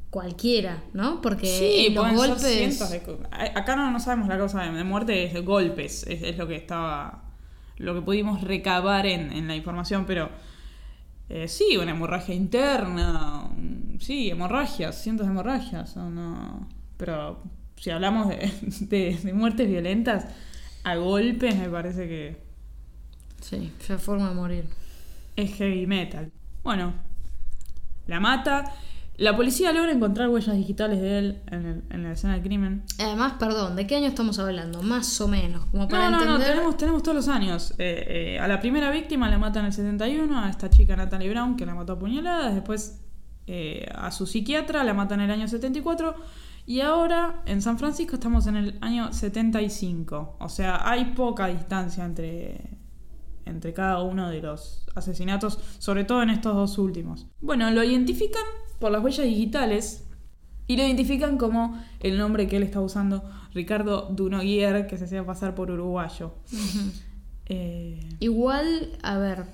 [0.09, 1.21] cualquiera, ¿no?
[1.21, 1.47] Porque
[1.87, 2.43] en los ser golpes.
[2.45, 2.63] de
[3.55, 6.55] Acá no, no sabemos la causa de muerte, es de golpes, es, es lo que
[6.55, 7.23] estaba.
[7.77, 10.29] lo que pudimos recabar en, en la información, pero.
[11.29, 16.69] eh, sí, una hemorragia interna, un- sí, hemorragias, cientos de hemorragias, o no.
[16.95, 17.43] Pero
[17.75, 18.49] si hablamos de,
[18.81, 20.25] de- de muertes violentas,
[20.85, 22.46] a golpes me parece que
[23.49, 24.65] Sí, ya forma de morir.
[25.35, 26.31] es heavy metal.
[26.63, 26.93] Bueno,
[28.07, 28.73] la mata.
[29.17, 32.83] La policía logra encontrar huellas digitales de él en, el- en la escena del crimen.
[32.99, 34.83] Además, perdón, ¿de qué año estamos hablando?
[34.83, 37.73] Más o menos, como para No, no, no, tenemos todos los años.
[37.79, 41.29] Eh, eh, a la primera víctima la matan en el 71, a esta chica Natalie
[41.31, 42.53] Brown, que la mató a puñaladas.
[42.53, 42.99] Después
[43.47, 46.13] eh, a su psiquiatra la matan en el año 74.
[46.67, 50.37] Y ahora en San Francisco estamos en el año 75.
[50.39, 52.59] O sea, hay poca distancia entre,
[53.47, 57.25] entre cada uno de los asesinatos, sobre todo en estos dos últimos.
[57.41, 58.43] Bueno, lo identifican
[58.79, 60.03] por las huellas digitales
[60.67, 65.25] y lo identifican como el nombre que él está usando, Ricardo Dunoguier, que se hacía
[65.25, 66.33] pasar por uruguayo.
[67.47, 69.45] Eh, Igual, a ver,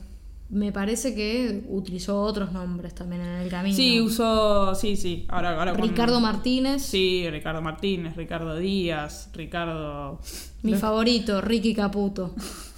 [0.50, 3.76] me parece que utilizó otros nombres también en el camino.
[3.76, 4.74] sí, usó.
[4.76, 5.26] Sí, sí.
[5.30, 10.20] Ahora, ahora con- Ricardo Martínez, Sí, Ricardo Martínez, Ricardo Díaz, Ricardo.
[10.64, 12.34] mi favorito, Ricky Caputo.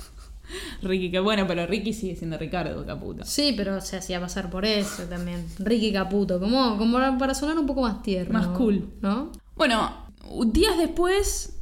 [0.81, 3.23] Ricky, que bueno, pero Ricky sigue siendo Ricardo Caputo.
[3.25, 5.45] Sí, pero se hacía pasar por eso también.
[5.59, 8.37] Ricky Caputo, como, como para sonar un poco más tierno.
[8.37, 8.89] Más cool.
[9.01, 9.31] ¿No?
[9.55, 9.91] Bueno,
[10.47, 11.59] días después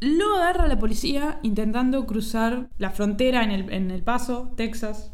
[0.00, 5.10] lo agarra la policía intentando cruzar la frontera en el, en el Paso, Texas.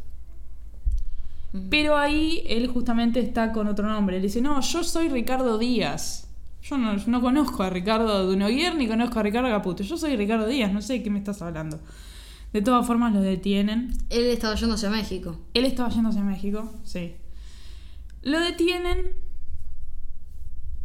[1.70, 4.16] Pero ahí él justamente está con otro nombre.
[4.16, 6.28] Él dice, no, yo soy Ricardo Díaz.
[6.62, 9.82] Yo no, no conozco a Ricardo Dunoguier ni conozco a Ricardo Caputo.
[9.82, 11.78] Yo soy Ricardo Díaz, no sé de qué me estás hablando.
[12.56, 13.92] De todas formas lo detienen.
[14.08, 15.38] Él estaba yendo hacia México.
[15.52, 17.14] Él estaba yendo hacia México, sí.
[18.22, 19.12] Lo detienen.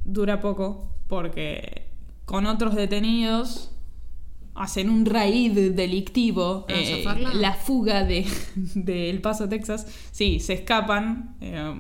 [0.04, 1.88] Dura poco, porque
[2.26, 3.72] con otros detenidos
[4.54, 6.66] hacen un raid delictivo.
[7.06, 8.28] ¿Para eh, la fuga de,
[8.76, 9.88] de El Paso, Texas.
[10.12, 11.74] Sí, se escapan, eh,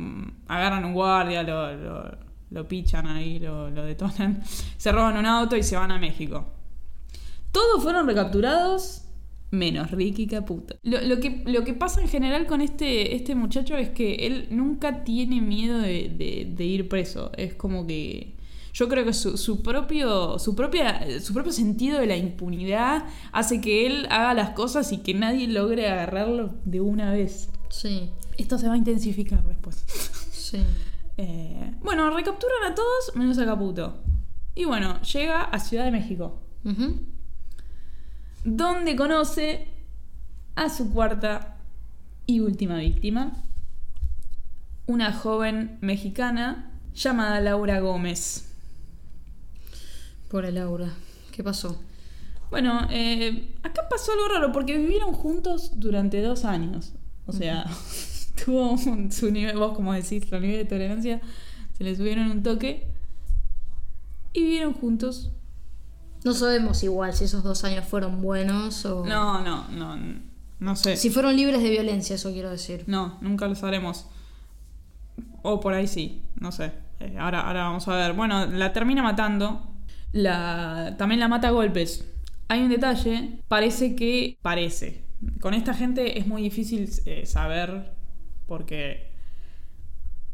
[0.47, 2.17] agarran un guardia, lo, lo,
[2.49, 4.41] lo pichan ahí, lo, lo detonan.
[4.77, 6.45] Se roban un auto y se van a México.
[7.51, 9.03] Todos fueron recapturados,
[9.51, 10.75] menos Ricky Caputo.
[10.83, 14.47] Lo, lo que, lo que pasa en general con este, este muchacho es que él
[14.49, 17.31] nunca tiene miedo de, de- de ir preso.
[17.37, 18.35] Es como que.
[18.73, 23.59] Yo creo que su, su propio, su, propia, su propio sentido de la impunidad hace
[23.59, 27.49] que él haga las cosas y que nadie logre agarrarlo de una vez.
[27.69, 29.83] Sí, Esto se va a intensificar después.
[30.31, 30.57] sí.
[31.17, 34.01] Eh, bueno, recapturan a todos menos a Caputo.
[34.55, 36.95] Y bueno, llega a Ciudad de México Ujú.
[38.43, 39.67] Donde conoce
[40.55, 41.57] a su cuarta
[42.25, 43.43] y última víctima,
[44.87, 48.47] una joven mexicana llamada Laura Gómez.
[50.29, 50.89] Pobre Laura.
[51.31, 51.79] ¿Qué pasó?
[52.49, 56.93] Bueno, eh, acá pasó algo raro porque vivieron juntos durante dos años.
[57.25, 57.65] O sea,
[58.45, 61.21] tuvo un- su nivel, vos como decís, su nivel de tolerancia,
[61.77, 62.87] se le subieron un toque
[64.33, 65.31] y vivieron juntos.
[66.23, 69.05] No sabemos igual si esos dos años fueron buenos o...
[69.05, 69.97] No, no, no,
[70.59, 70.95] no sé.
[70.97, 72.83] Si fueron libres de violencia, eso quiero decir.
[72.87, 74.05] No, nunca lo sabremos.
[75.41, 76.71] O por ahí sí, no sé.
[76.99, 78.13] Eh, ahora, ahora vamos a ver.
[78.13, 79.73] Bueno, la termina matando.
[80.11, 82.05] La, también la mata a golpes.
[82.47, 83.39] Hay un detalle.
[83.47, 84.37] Parece que.
[84.41, 85.03] Parece.
[85.39, 87.93] Con esta gente es muy difícil eh, saber.
[88.47, 89.09] Porque.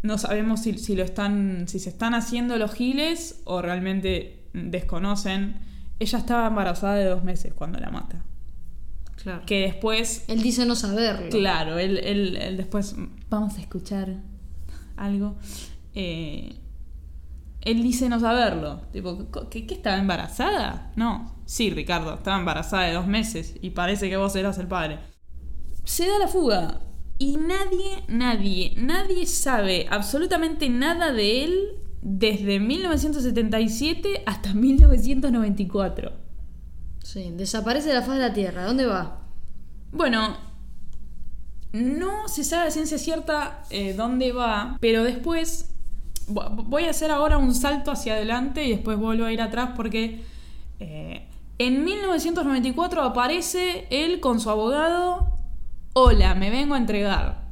[0.02, 1.68] No sabemos si, si lo están.
[1.68, 5.62] si se están haciendo los giles o realmente desconocen.
[6.00, 8.24] Ella estaba embarazada de dos meses cuando la mata.
[9.22, 9.44] Claro.
[9.46, 11.30] Que después Él dice no saberlo.
[11.30, 12.96] Claro, él, él- él después
[13.30, 14.10] vamos a escuchar
[14.96, 15.36] algo.
[15.96, 16.60] Eh,
[17.62, 18.82] él dice no saberlo.
[18.94, 20.92] Tipo, "Co- ¿qué, qué estaba embarazada?
[20.96, 21.36] No.
[21.46, 25.00] Sí, Ricardo, estaba embarazada de dos meses y parece que vos eras el padre.
[25.84, 26.82] Se da la fuga
[27.18, 31.70] y nadie, nadie, nadie sabe absolutamente nada de él
[32.02, 36.12] desde 1977 hasta 1994.
[37.04, 38.66] Sí, desaparece de la faz de la Tierra.
[38.66, 39.22] ¿Dónde va?
[39.92, 40.38] Bueno,
[41.74, 45.70] no se sabe a ciencia cierta eh, dónde va, pero después
[46.28, 49.72] vo- voy a hacer ahora un salto hacia adelante y después vuelvo a ir atrás
[49.76, 50.24] porque
[50.80, 51.28] eh,
[51.60, 55.34] en 1994 aparece él con su abogado.
[55.94, 57.48] Hola, me vengo a entregar.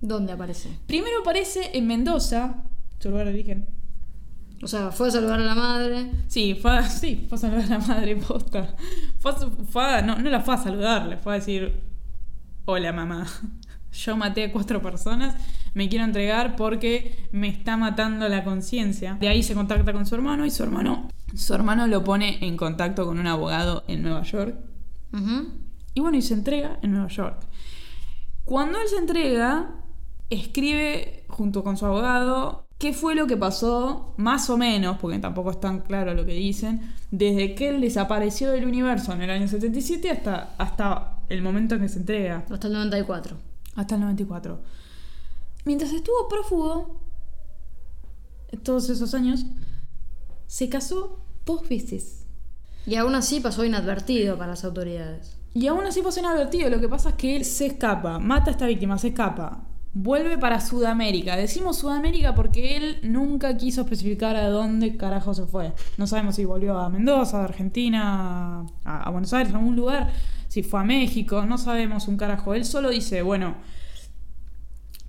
[0.00, 0.68] ¿Dónde aparece?
[0.86, 2.64] Primero aparece en Mendoza,
[2.98, 3.66] su lugar de origen.
[4.62, 6.10] O sea, fue a saludar a la madre.
[6.28, 8.74] Sí, fue a, sí, fue a saludar a la madre posta.
[9.18, 11.80] Fue a fue a- no, no la fue a saludar, le fue a decir,
[12.64, 13.26] hola mamá,
[13.92, 15.34] yo maté a cuatro personas,
[15.74, 19.14] me quiero entregar porque me está matando la conciencia.
[19.20, 22.56] De ahí se contacta con su hermano y su hermano, su hermano lo pone en
[22.56, 24.56] contacto con un abogado en Nueva York.
[25.94, 27.46] Y bueno, y se entrega en Nueva York.
[28.44, 29.70] Cuando él se entrega,
[30.30, 35.50] escribe junto con su abogado qué fue lo que pasó, más o menos, porque tampoco
[35.50, 39.48] es tan claro lo que dicen, desde que él desapareció del universo en el año
[39.48, 43.36] 77 hasta, hasta el momento en que se entrega, Hasta el 94.
[43.76, 44.60] hasta el 94.
[45.64, 47.00] Mientras estuvo prófugo,
[48.62, 49.44] todos esos años,
[50.46, 52.24] se casó dos veces.
[52.86, 55.36] Y aún así pasó inadvertido para las autoridades.
[55.54, 56.70] Y aún así pasó inadvertido.
[56.70, 59.64] Lo que pasa es que él se escapa, mata a esta víctima, se escapa.
[59.98, 61.36] Vuelve para Sudamérica.
[61.36, 65.72] Decimos Sudamérica porque él nunca quiso especificar a dónde carajo se fue.
[65.96, 70.12] No sabemos si volvió a Mendoza, a Argentina, a, a Buenos Aires, a algún lugar.
[70.48, 72.52] Si fue a México, no sabemos un carajo.
[72.52, 73.54] Él solo dice, bueno,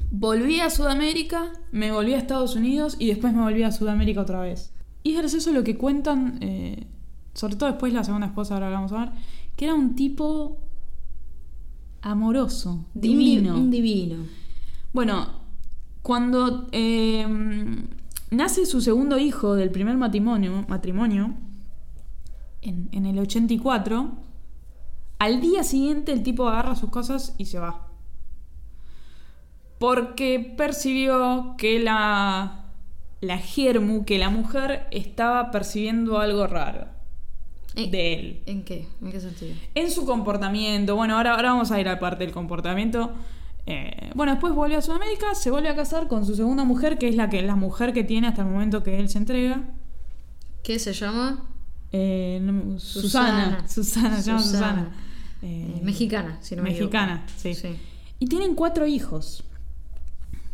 [0.10, 4.40] volví a Sudamérica, me volví a Estados Unidos y después me volví a Sudamérica otra
[4.40, 4.72] vez.
[5.04, 6.88] Y es gracioso lo que cuentan, eh,
[7.34, 9.10] sobre todo después la segunda esposa, ahora la vamos a ver,
[9.58, 10.60] que era un tipo
[12.02, 13.56] amoroso, Un di- divino.
[13.56, 14.16] Un divino.
[14.94, 15.28] Bueno,
[16.02, 17.26] cuando eh,
[18.32, 21.34] nace su segundo hijo del primer matrimonio, matrimonio
[22.62, 24.12] en, en el 84,
[25.20, 27.88] al día siguiente el tipo agarra sus cosas y se va.
[29.80, 32.66] Porque percibió que la,
[33.22, 36.88] la Germu, que la mujer estaba percibiendo algo raro
[37.76, 38.88] de él ¿En qué?
[39.02, 39.54] ¿En qué sentido?
[39.76, 40.96] en su comportamiento.
[40.96, 43.12] Bueno, ahora, ahora vamos a ir a parte del comportamiento.
[43.70, 47.10] Eh, bueno, después vuelve a Sudamérica, se vuelve a casar con su segunda mujer, que
[47.10, 49.62] es la que la mujer que tiene hasta el momento que él se entrega.
[50.64, 51.44] ¿Qué se llama?
[51.92, 53.66] Eh, no- Susana.
[53.68, 53.68] Susana.
[53.68, 54.70] Susana, se llama Susana.
[54.70, 54.92] Susana.
[55.42, 57.54] Eh, mexicana, si no me Mexicana, sí.
[57.54, 57.76] Sí.
[58.20, 59.44] Y tienen cuatro hijos.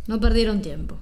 [0.08, 0.98] No perdieron tiempo.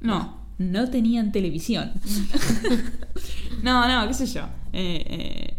[0.00, 1.92] No, no tenían televisión.
[3.62, 4.42] no, no, qué sé yo.
[4.72, 5.54] Eh,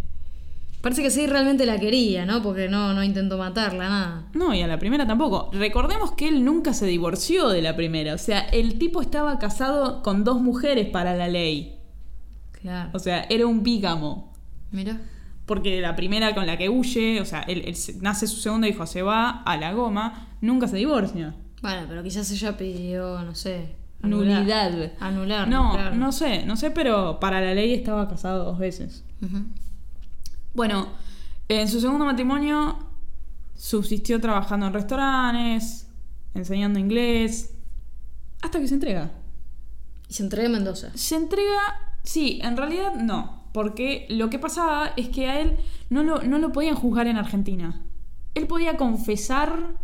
[0.81, 2.41] Parece que sí realmente la quería, ¿no?
[2.41, 4.27] Porque no, no intentó matarla, nada.
[4.33, 5.51] No, y a la primera tampoco.
[5.53, 8.15] Recordemos que él nunca se divorció de la primera.
[8.15, 11.77] O sea, el tipo estaba casado con dos mujeres para la ley.
[12.51, 12.89] Claro.
[12.93, 14.33] O sea, era un bígamo.
[14.71, 14.99] Mira.
[15.45, 17.63] Porque la primera con la que huye, o sea, él,
[17.99, 21.35] nace su segundo hijo, se va a la goma, nunca se divorcia.
[21.61, 23.75] Bueno, pero quizás ella pidió, no sé.
[24.01, 24.39] anular.
[24.39, 24.91] Nulidad.
[24.99, 25.47] Anular.
[25.47, 25.95] No, claro.
[25.95, 29.03] no sé, no sé, pero para la ley estaba casado dos veces.
[30.53, 30.89] Bueno,
[31.47, 32.79] en su segundo matrimonio
[33.55, 35.87] subsistió trabajando en restaurantes,
[36.33, 37.53] enseñando inglés,
[38.41, 39.11] hasta que se entrega.
[40.09, 40.91] Y se entrega a Mendoza.
[40.95, 45.57] Se entrega, sí, en realidad no, porque lo que pasaba es que a él
[45.89, 47.81] no lo, no lo podían juzgar en Argentina.
[48.33, 49.77] Él podía confesar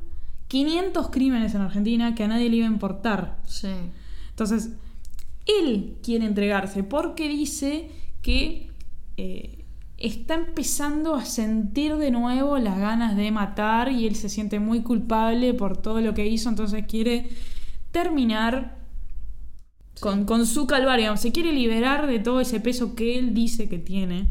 [0.48, 3.40] 500 crímenes en Argentina que a nadie le iba a importar.
[3.46, 3.70] Sí.
[4.30, 4.72] Entonces,
[5.46, 8.72] él quiere entregarse porque dice que
[9.18, 9.57] eh,
[9.98, 14.82] está empezando a sentir de nuevo las ganas de matar y él se siente muy
[14.82, 17.30] culpable por todo lo que hizo, entonces quiere
[17.92, 18.78] terminar
[20.00, 23.80] con, con su calvario, se quiere liberar de todo ese peso que él dice que
[23.80, 24.28] tiene.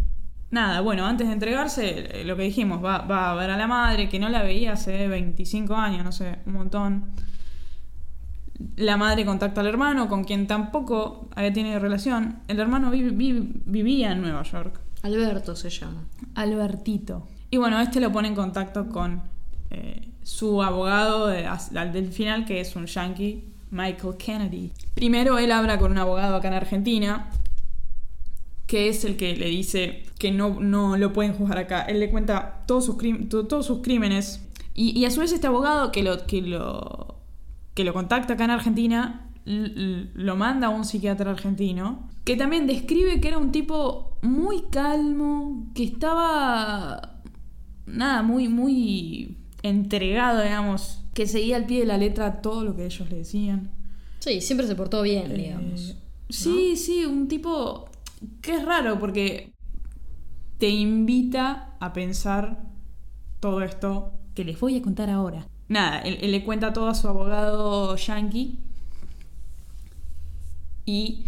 [0.52, 3.66] Nada, bueno, antes de entregarse, eh, lo que dijimos, va, va a ver a la
[3.66, 7.04] madre, que no la veía hace 25 años, no sé, un montón.
[8.76, 12.38] La madre contacta al hermano, con quien tampoco había tenido relación.
[12.48, 14.80] El hermano vi- vi- vivía en Nueva York.
[15.06, 16.04] Alberto se llama.
[16.34, 17.28] Albertito.
[17.50, 19.22] Y bueno, este lo pone en contacto con
[19.70, 24.72] eh, su abogado del final, que es un yankee, Michael Kennedy.
[24.94, 27.30] Primero él habla con un abogado acá en Argentina,
[28.66, 31.82] que es el que le dice que no, no lo pueden juzgar acá.
[31.82, 32.96] Él le cuenta todos sus,
[33.28, 34.42] todos sus crímenes.
[34.74, 37.14] Y, y a su vez este abogado que lo, que lo,
[37.74, 43.20] que lo contacta acá en Argentina lo manda a un psiquiatra argentino que también describe
[43.20, 47.22] que era un tipo muy calmo, que estaba
[47.86, 52.84] nada, muy, muy entregado, digamos, que seguía al pie de la letra todo lo que
[52.86, 53.70] ellos le decían.
[54.18, 55.94] Sí, siempre se portó bien, Eh, digamos.
[56.28, 57.88] Sí, sí, un tipo
[58.42, 59.52] que es raro porque
[60.58, 62.58] te invita a pensar
[63.38, 65.46] todo esto que les voy a contar ahora.
[65.68, 68.58] Nada, él, él le cuenta todo a su abogado yankee
[70.84, 71.26] y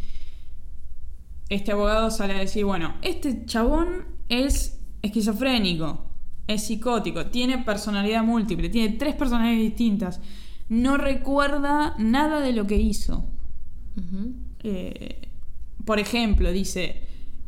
[1.49, 6.05] este abogado sale a decir, bueno, este chabón es esquizofrénico,
[6.47, 10.21] es psicótico, tiene personalidad múltiple, tiene tres personalidades distintas,
[10.69, 13.25] no recuerda nada de lo que hizo.
[14.63, 15.29] Eh,
[15.85, 17.03] por ejemplo, dice,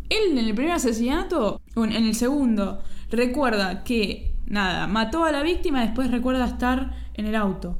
[0.09, 5.83] él en el primer asesinato, en el segundo, recuerda que, nada, mató a la víctima
[5.83, 7.77] y después recuerda estar en el auto.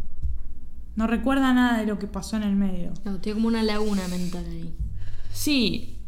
[0.97, 2.93] No recuerda nada de lo que pasó en el medio.
[3.05, 4.75] No, tiene como una laguna mental ahí.
[5.33, 6.00] Sí,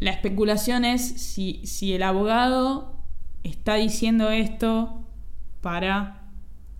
[0.00, 2.98] la especulación es si, si el abogado
[3.42, 5.04] está diciendo esto
[5.60, 6.28] para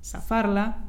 [0.03, 0.85] zafarla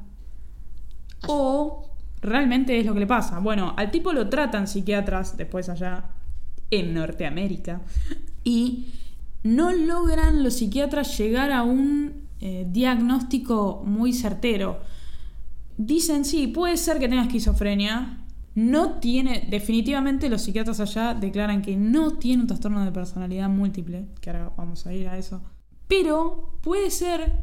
[1.27, 3.39] o realmente es lo que le pasa.
[3.39, 6.05] Bueno, al tipo lo tratan psiquiatras después allá
[6.71, 7.81] en Norteamérica
[8.43, 8.88] y
[9.43, 14.81] no logran los psiquiatras llegar a un eh, diagnóstico muy certero.
[15.77, 18.24] Dicen, sí, puede ser que tenga esquizofrenia.
[18.55, 24.07] No tiene, definitivamente los psiquiatras allá declaran que no tiene un trastorno de personalidad múltiple,
[24.21, 25.41] que ahora vamos a ir a eso.
[25.87, 27.33] Pero puede ser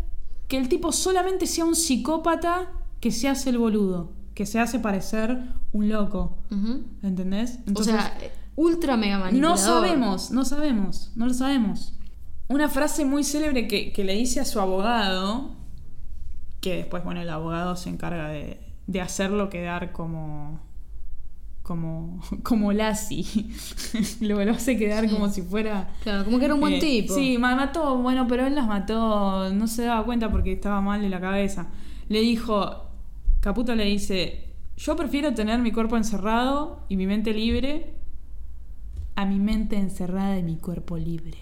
[0.49, 4.79] que el tipo solamente sea un psicópata que se hace el boludo, que se hace
[4.79, 5.39] parecer
[5.73, 6.39] un loco.
[6.51, 6.85] Ujú.
[7.03, 7.59] ¿Entendés?
[7.75, 8.17] o sea,
[8.57, 9.59] ultra mega no manipulador.
[9.59, 11.95] sabemos, no sabemos, no lo sabemos.
[12.49, 15.57] Una frase muy célebre que, que le dice a su abogado,
[16.61, 20.61] que después, bueno, el abogado se encarga de, de hacerlo quedar como.
[21.63, 22.21] Como.
[22.43, 23.25] como Lassie.
[24.21, 25.15] lo, lo hace quedar Sí.
[25.15, 25.91] como si fuera.
[26.03, 27.15] Claro, como que era un buen eh, tipo.
[27.15, 31.01] Sí, ma- mató, bueno, pero él las mató, no se daba cuenta porque estaba mal
[31.03, 31.69] de la cabeza.
[32.09, 32.87] Le dijo,
[33.41, 37.95] Caputo le dice, yo prefiero tener mi cuerpo encerrado y mi mente libre
[39.15, 41.37] a mi mente encerrada y mi cuerpo libre.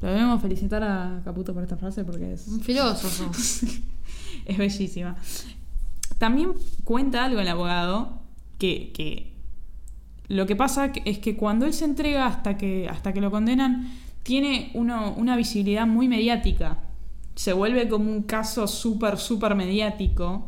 [0.00, 3.30] Lo debemos felicitar a Caputo por esta frase porque es, Un filósofo.
[4.46, 5.16] es bellísima.
[6.18, 6.52] También
[6.84, 8.19] cuenta algo el abogado
[8.60, 9.32] que, que
[10.28, 13.90] lo que pasa es que cuando él se entrega hasta que, hasta que lo condenan,
[14.22, 16.78] tiene uno- una visibilidad muy mediática.
[17.34, 20.46] Se vuelve como un caso súper, súper mediático.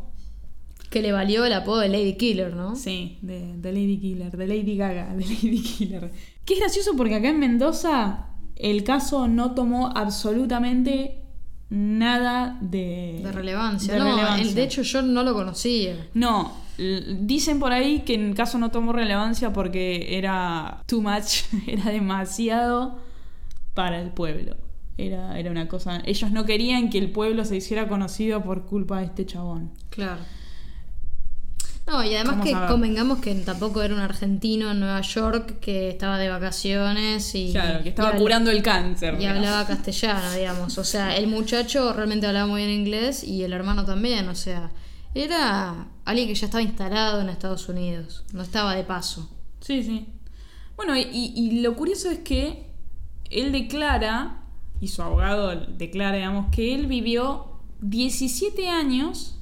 [0.89, 2.75] que le valió el apodo de Lady Killer, ¿no?
[2.75, 6.11] Sí, de, de Lady Killer, de Lady Gaga, de Lady Killer.
[6.45, 11.23] Que es gracioso porque acá en Mendoza el caso no tomó absolutamente
[11.69, 13.93] nada de, De relevancia.
[13.93, 14.47] de no, relevancia.
[14.47, 16.07] el- de hecho yo no lo conocía.
[16.13, 21.43] No, dicen por ahí que en el caso no tomó relevancia porque era too much,
[21.67, 22.99] era demasiado
[23.73, 24.55] para el pueblo.
[24.97, 26.01] Era, era una cosa.
[26.05, 29.71] Ellos no querían que el pueblo se hiciera conocido por culpa de este chabón.
[29.89, 30.21] Claro.
[31.85, 36.17] No, y además que convengamos que tampoco era un argentino en Nueva York que estaba
[36.17, 37.51] de vacaciones y.
[37.51, 39.19] Claro, que estaba y curando el cáncer.
[39.19, 40.77] Y hablaba castellano, digamos.
[40.77, 44.29] O sea, el muchacho realmente hablaba muy bien inglés y el hermano también.
[44.29, 44.71] O sea,
[45.15, 48.25] era alguien que ya estaba instalado en Estados Unidos.
[48.33, 49.29] No estaba de paso.
[49.61, 50.07] Sí, sí.
[50.75, 52.71] Bueno, y, y lo curioso es que
[53.29, 54.43] él declara,
[54.79, 59.39] y su abogado declara, digamos, que él vivió 17 años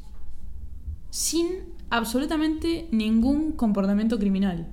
[1.10, 1.48] sin
[1.90, 4.68] absolutamente ningún comportamiento criminal.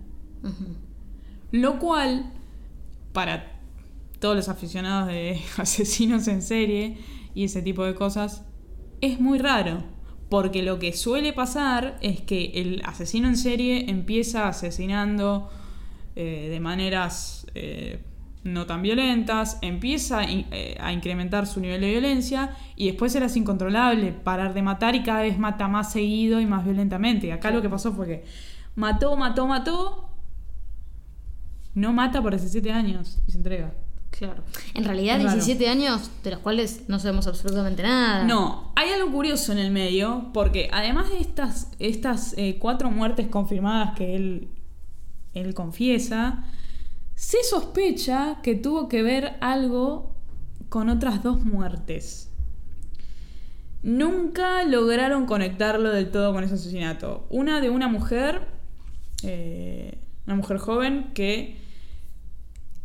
[1.51, 2.33] Lo cual,
[3.13, 3.61] para
[4.21, 6.99] todos los aficionados de asesinos en serie
[7.35, 8.45] y ese tipo de cosas,
[9.01, 9.83] es muy raro.
[10.29, 15.49] Porque lo que suele pasar es que el asesino en serie empieza asesinando
[16.17, 18.03] eh, de maneras, eh,
[18.45, 24.13] no tan violentas, empieza eh, a incrementar su nivel de violencia y después era incontrolable
[24.13, 27.29] parar de matar y cada vez mata más seguido y más violentamente.
[27.29, 28.25] Y acá lo que pasó fue que
[28.75, 30.11] mató, mató, mató,
[31.75, 33.73] no mata por 17 años y se entrega.
[34.11, 34.43] Claro.
[34.75, 35.37] En realidad, Es raro.
[35.37, 38.25] 17 años de los cuales no sabemos absolutamente nada.
[38.25, 43.29] No, hay algo curioso en el medio, porque además de estas, estas eh, cuatro muertes
[43.29, 44.49] confirmadas que él,
[45.35, 46.45] él confiesa,
[47.15, 50.15] se sospecha que tuvo que ver algo
[50.69, 52.31] con otras dos muertes.
[53.83, 57.27] Nunca lograron conectarlo del todo con ese asesinato.
[57.31, 58.49] Una de una mujer,
[59.23, 61.68] eh, una mujer joven que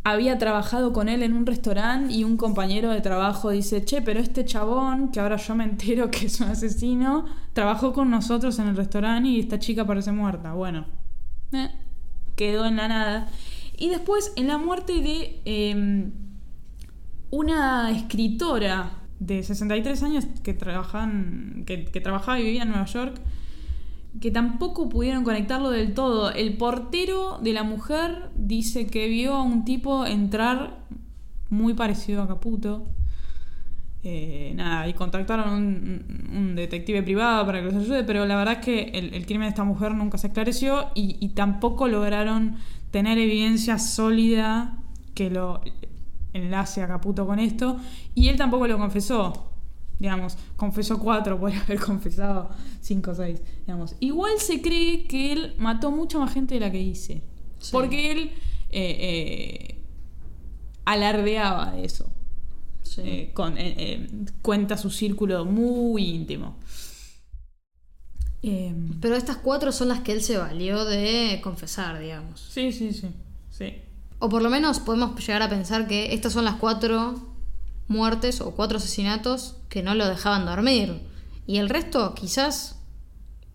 [0.04, 4.20] había trabajado con él en un restaurante y un compañero de trabajo dice, che, pero
[4.20, 8.68] este chabón, que ahora yo me entero que es un asesino, trabajó con nosotros en
[8.68, 10.54] el restaurante y esta chica parece muerta.
[10.54, 10.86] Bueno,
[11.54, 11.70] eh,
[12.36, 13.30] quedó en la nada.
[13.78, 16.12] Y después en la muerte de eh,
[17.32, 23.22] una escritora de 63 años que, trabajan, que trabajaba y vivía en Nueva York,
[24.22, 26.32] que tampoco pudieron conectarlo del todo.
[26.32, 30.86] El portero de la mujer dice que vio a un tipo entrar
[31.49, 32.86] muy parecido a Caputo.
[34.05, 38.55] Eh, nada, y contactaron a un, detective privado para que los ayude, pero la verdad
[38.55, 42.57] es que el, el crimen de esta mujer nunca se esclareció y, y tampoco lograron
[42.91, 44.78] tener evidencia sólida
[45.16, 45.61] que lo
[46.34, 47.78] enlace a Caputo con esto,
[48.14, 49.53] y él tampoco lo confesó.
[50.04, 52.49] Digamos, confesó cuatro, podría haber confesado
[52.82, 53.39] cinco o seis.
[53.66, 53.95] Digamos.
[54.01, 57.22] Igual se cree que él mató mucha más gente de la que dice.
[57.62, 57.70] Sí.
[57.72, 58.20] Porque él
[58.70, 59.82] eh, eh,
[60.84, 62.06] alardeaba de eso.
[62.82, 63.01] Sí.
[63.06, 63.56] Eh, con,
[64.41, 66.58] cuenta su círculo muy íntimo.
[68.41, 72.41] Eh, Pero estas cuatro son las que él se valió de confesar, digamos.
[72.51, 73.08] sí, sí, sí.
[73.49, 73.76] sí.
[74.20, 77.33] O por lo menos podemos llegar a pensar que estas son las cuatro
[77.88, 81.02] muertes o cuatro asesinatos que no lo dejaban dormir.
[81.46, 82.80] Y el resto quizás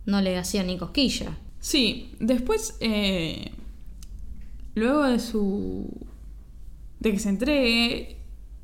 [0.06, 1.36] no le hacían ni cosquilla.
[1.60, 3.52] Sí, después, eh,
[4.74, 5.88] luego de su.
[7.00, 8.16] de que se entregue,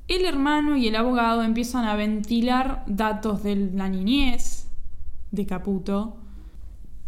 [0.09, 4.67] el hermano y el abogado empiezan a ventilar datos de la niñez
[5.31, 6.17] de Caputo,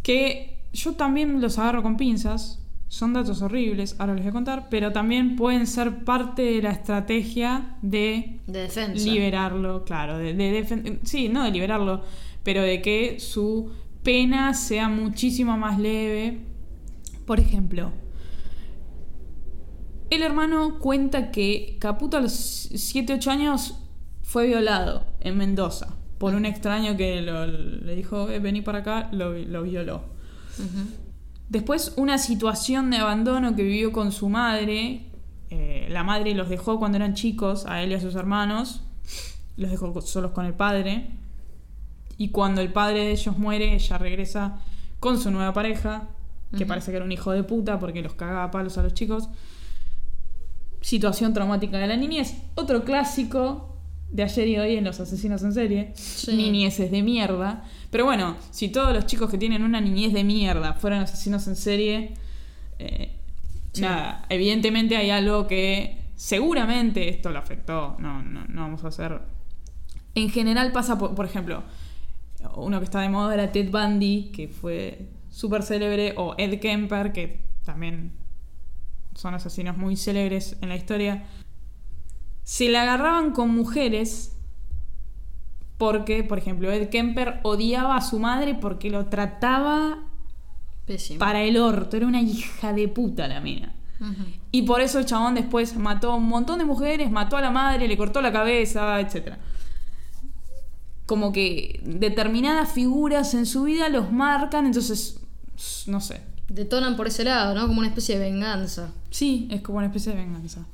[0.03, 2.59] que yo también los agarro con pinzas.
[2.89, 6.71] Son datos horribles, ahora les voy a contar, pero también pueden ser parte de la
[6.71, 9.03] estrategia de De defensa.
[9.03, 12.01] liberarlo, claro, de, de sí, no de liberarlo,
[12.43, 13.71] pero de que su
[14.03, 16.39] pena sea muchísimo más leve.
[17.25, 17.91] Por ejemplo,
[20.09, 23.75] el hermano cuenta que Caputo a los 7-8 años
[24.21, 29.09] fue violado en Mendoza por un extraño que lo- le dijo, "Eh, vení para acá,
[29.11, 30.03] lo, lo violó.
[30.57, 31.06] Ujú.
[31.49, 35.05] Después, una situación de abandono que vivió con su madre.
[35.49, 38.83] Eh, la madre los dejó cuando eran chicos, a él y a sus hermanos.
[39.55, 41.11] Los dejó solos con el padre.
[42.17, 44.59] Y cuando el padre de ellos muere, ella regresa
[44.99, 46.09] con su nueva pareja,
[46.57, 48.93] que parece que era un hijo de puta porque los cagaba a palos a los
[48.93, 49.29] chicos.
[50.81, 52.35] Situación traumática de la niñez.
[52.55, 53.76] Otro clásico
[54.11, 55.91] de ayer y hoy en los asesinos en serie.
[55.95, 56.35] Sí.
[56.35, 57.63] Niñeces de mierda.
[57.91, 61.55] Pero bueno, si todos los chicos que tienen una niñez de mierda fueran asesinos en
[61.55, 62.13] serie,
[62.79, 63.11] eh,
[63.73, 63.81] Sí.
[63.83, 67.95] nada, evidentemente hay algo que seguramente esto lo afectó.
[67.99, 69.21] No, no, no vamos a hacer.
[70.15, 71.63] En general pasa, por, por ejemplo,
[72.55, 77.11] uno que está de moda era Ted Bundy, que fue súper célebre, o Ed Kemper,
[77.11, 78.13] que también
[79.13, 81.25] son asesinos muy célebres en la historia.
[82.47, 84.31] Se le agarraban con mujeres
[85.77, 90.05] porque, por ejemplo, Ed Kemper odiaba a su madre porque lo trataba
[90.85, 91.19] Pésimo.
[91.19, 91.97] para el orto.
[91.97, 93.75] Era una hija de puta la mina.
[93.99, 94.23] Ujú.
[94.51, 97.51] Y por eso el chabón después mató a un montón de mujeres, mató a la
[97.51, 99.33] madre, le cortó la cabeza, etc.
[101.05, 105.19] Como que determinadas figuras en su vida los marcan, entonces,
[105.85, 106.21] no sé.
[106.47, 107.67] Detonan por ese lado, ¿no?
[107.67, 108.93] Como una especie de venganza.
[109.09, 110.65] Sí, es como una especie de venganza.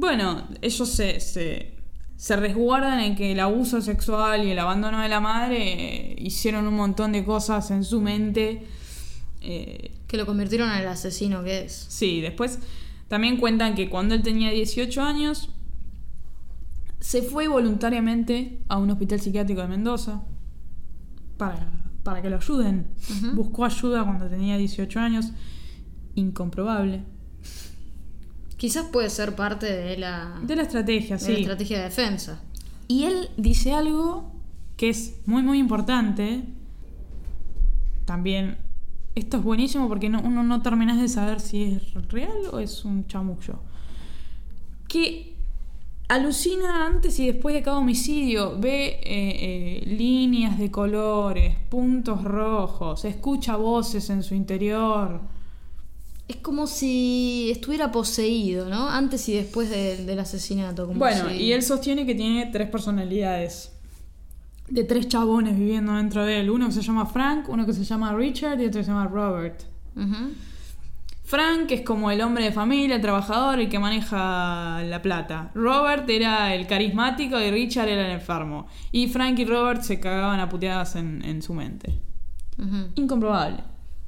[0.00, 1.74] Bueno, ellos se, se,
[2.16, 6.68] se resguardan en que el abuso sexual y el abandono de la madre eh, hicieron
[6.68, 8.64] un montón de cosas en su mente.
[9.40, 11.72] eh, Que lo convirtieron en el asesino que es.
[11.88, 12.60] Sí, después
[13.08, 15.50] también cuentan que cuando él tenía 18 años,
[17.00, 20.22] se fue voluntariamente a un hospital psiquiátrico de Mendoza
[21.38, 21.72] para,
[22.04, 22.86] para que lo ayuden.
[23.34, 25.32] Buscó ayuda cuando tenía 18 años.
[26.14, 27.02] Incomprobable.
[28.58, 31.32] Quizás puede ser parte de la, De la estrategia, de sí.
[31.32, 32.42] la estrategia de defensa.
[32.88, 34.32] Y él dice algo
[34.76, 36.42] que es muy, muy importante.
[38.04, 38.58] También,
[39.14, 42.84] esto es buenísimo porque no, uno no terminas de saber si es real o es
[42.84, 43.60] un chamullo.
[44.88, 45.36] que
[46.08, 53.04] alucina antes y después de cada homicidio, ve eh, eh, líneas de colores, puntos rojos,
[53.04, 55.37] escucha voces en su interior.
[56.28, 58.88] Es como si estuviera poseído, ¿no?
[58.90, 60.86] Antes y después de- del asesinato.
[60.86, 63.72] Como Bueno, si- y él sostiene que tiene tres personalidades.
[64.68, 66.50] De tres chabones viviendo dentro de él.
[66.50, 69.06] Uno que se llama Frank, uno que se llama Richard y otro que se llama
[69.08, 69.62] Robert.
[71.24, 75.50] Frank es como el hombre de familia, el trabajador, el que maneja la plata.
[75.54, 78.66] Robert era el carismático y Richard era el enfermo.
[78.92, 81.94] Y Frank y Robert se cagaban a puteadas en, en su mente.
[82.96, 83.62] Incomprobable.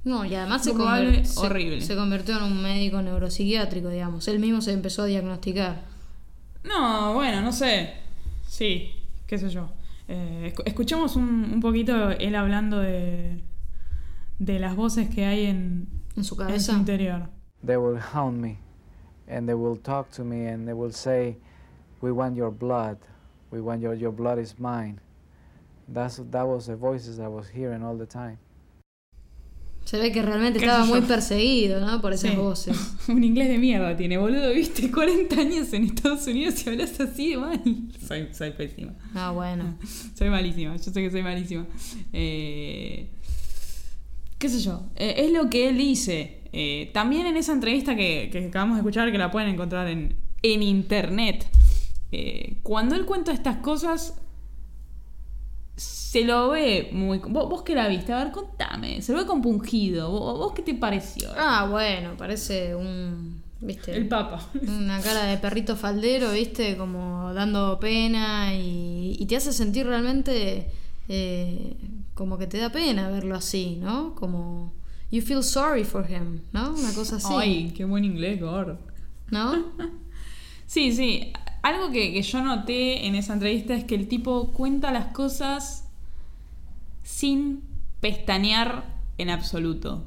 [0.05, 1.81] No, y además se, Probable, conver- se- horrible.
[1.83, 4.27] se convirtió en un médico neuropsiquiátrico, digamos.
[4.29, 5.83] Él mismo se empezó a diagnosticar.
[6.65, 7.95] No, bueno, no sé.
[8.47, 8.91] Sí,
[9.27, 9.71] qué sé yo.
[10.09, 13.43] Eh, escu- escuchemos un, un poquito él hablando de,
[14.39, 15.87] de las voces que hay en,
[16.17, 16.73] En su en su cabeza.
[16.73, 17.29] interior.
[17.65, 18.57] they will hound me
[19.29, 21.37] and they will talk to me and they will say
[22.01, 22.97] we want your blood
[23.53, 24.99] we want your your blood is mine
[25.93, 28.39] that's that was the voices i was hearing all the time
[29.91, 32.01] Se ve que realmente ¿Qué estaba muy perseguido, ¿no?
[32.01, 32.36] Por esas Sí.
[32.36, 32.76] voces.
[33.09, 37.30] Un inglés de mierda tiene, boludo, viste, 40 años en Estados Unidos y hablas así
[37.30, 37.61] de mal.
[38.07, 38.93] Soy, soy pésima.
[39.16, 39.76] Ah, bueno.
[40.16, 41.66] Soy malísima, yo sé que soy malísima.
[42.12, 43.09] Eh,
[44.38, 44.84] ¿Qué sé yo?
[44.95, 46.38] Eh, es lo que él dice.
[46.53, 50.14] Eh, también en esa entrevista que, que acabamos de escuchar, que la pueden encontrar en,
[50.43, 51.49] en internet,
[52.62, 54.14] cuando él cuenta estas cosas,
[56.11, 57.19] se lo ve muy...
[57.19, 59.01] Vos, vos que la viste, a ver, contame.
[59.01, 60.11] Se lo ve compungido.
[60.11, 61.31] ¿Vos, vos qué te pareció?
[61.39, 63.41] Ah, bueno, parece un.
[63.61, 63.97] ¿Viste?
[63.97, 64.45] El Papa.
[64.61, 66.77] Una cara de perrito faldero, ¿viste?
[66.77, 70.73] Como dando pena y, y te hace sentir realmente
[71.07, 71.77] eh,
[72.15, 74.17] como que te da pena verlo así, ¿no?
[74.17, 74.75] Como.
[75.13, 76.75] You feel sorry for him, ¿no?
[76.75, 77.33] Una cosa así.
[77.37, 78.79] Ay, qué buen inglés, Gord.
[79.31, 79.65] ¿No?
[80.67, 81.33] Sí, sí.
[81.63, 85.80] Algo que, que yo noté en esa entrevista es que el tipo cuenta las cosas
[87.11, 87.63] sin
[88.01, 88.85] pestañear
[89.19, 90.07] en absoluto.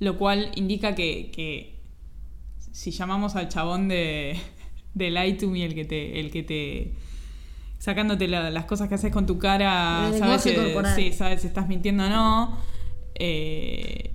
[0.00, 1.80] Lo cual indica que, que
[2.72, 4.36] si llamamos al chabón de,
[4.94, 6.20] de Lie to Me, el que te.
[6.20, 6.94] El que te
[7.78, 10.42] sacándote la- las cosas que haces con tu cara, El sabes
[10.96, 12.58] sí, sabes si estás mintiendo o no.
[13.14, 14.12] Eh,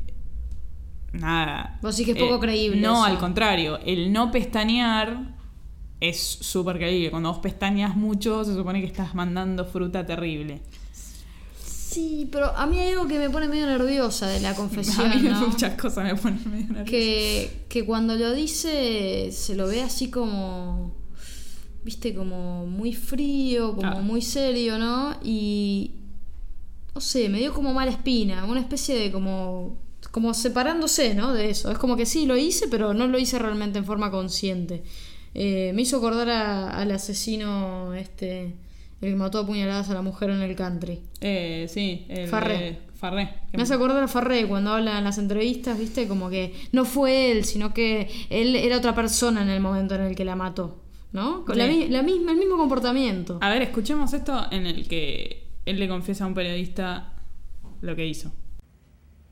[1.13, 1.79] nada.
[1.81, 3.03] Vos sí que es poco creíble No, eso.
[3.05, 3.79] al contrario.
[3.85, 5.35] El no pestañear
[6.01, 7.09] es súper creíble.
[7.11, 10.61] Cuando vos pestañas mucho, se supone que estás mandando fruta terrible.
[11.93, 15.15] Sí, pero a mí hay algo que me pone medio nerviosa de la confesión, A
[15.15, 15.47] mí ¿no?
[15.47, 16.85] muchas cosas me ponen medio nerviosa.
[16.85, 20.95] que, que cuando lo dice se lo ve así como,
[21.83, 24.01] viste, como muy frío, como Ah.
[24.01, 25.15] muy serio, ¿no?
[25.23, 25.91] Y,
[26.95, 29.77] no sé, me dio como mala espina, una especie de como,
[30.11, 31.33] como separándose, ¿no?
[31.33, 31.71] De eso.
[31.71, 34.83] Es como que sí, lo hice, pero no lo hice realmente en forma consciente.
[35.33, 38.53] Eh, me hizo acordar a- al asesino, este,
[39.03, 41.01] el que mató a puñaladas a la mujer en el country.
[41.21, 42.79] Eh, sí, el Farré.
[42.95, 43.29] Farré.
[43.51, 47.31] Me hace acordar a Farré cuando habla en las entrevistas, viste, como que no fue
[47.31, 50.81] él, sino que él era otra persona en el momento en el que la mató,
[51.11, 51.43] ¿no?
[51.45, 51.87] Con Sí.
[51.89, 53.39] la misma, el mismo comportamiento.
[53.41, 57.13] A ver, escuchemos esto en el que él le confiesa a un periodista
[57.81, 58.31] lo que hizo.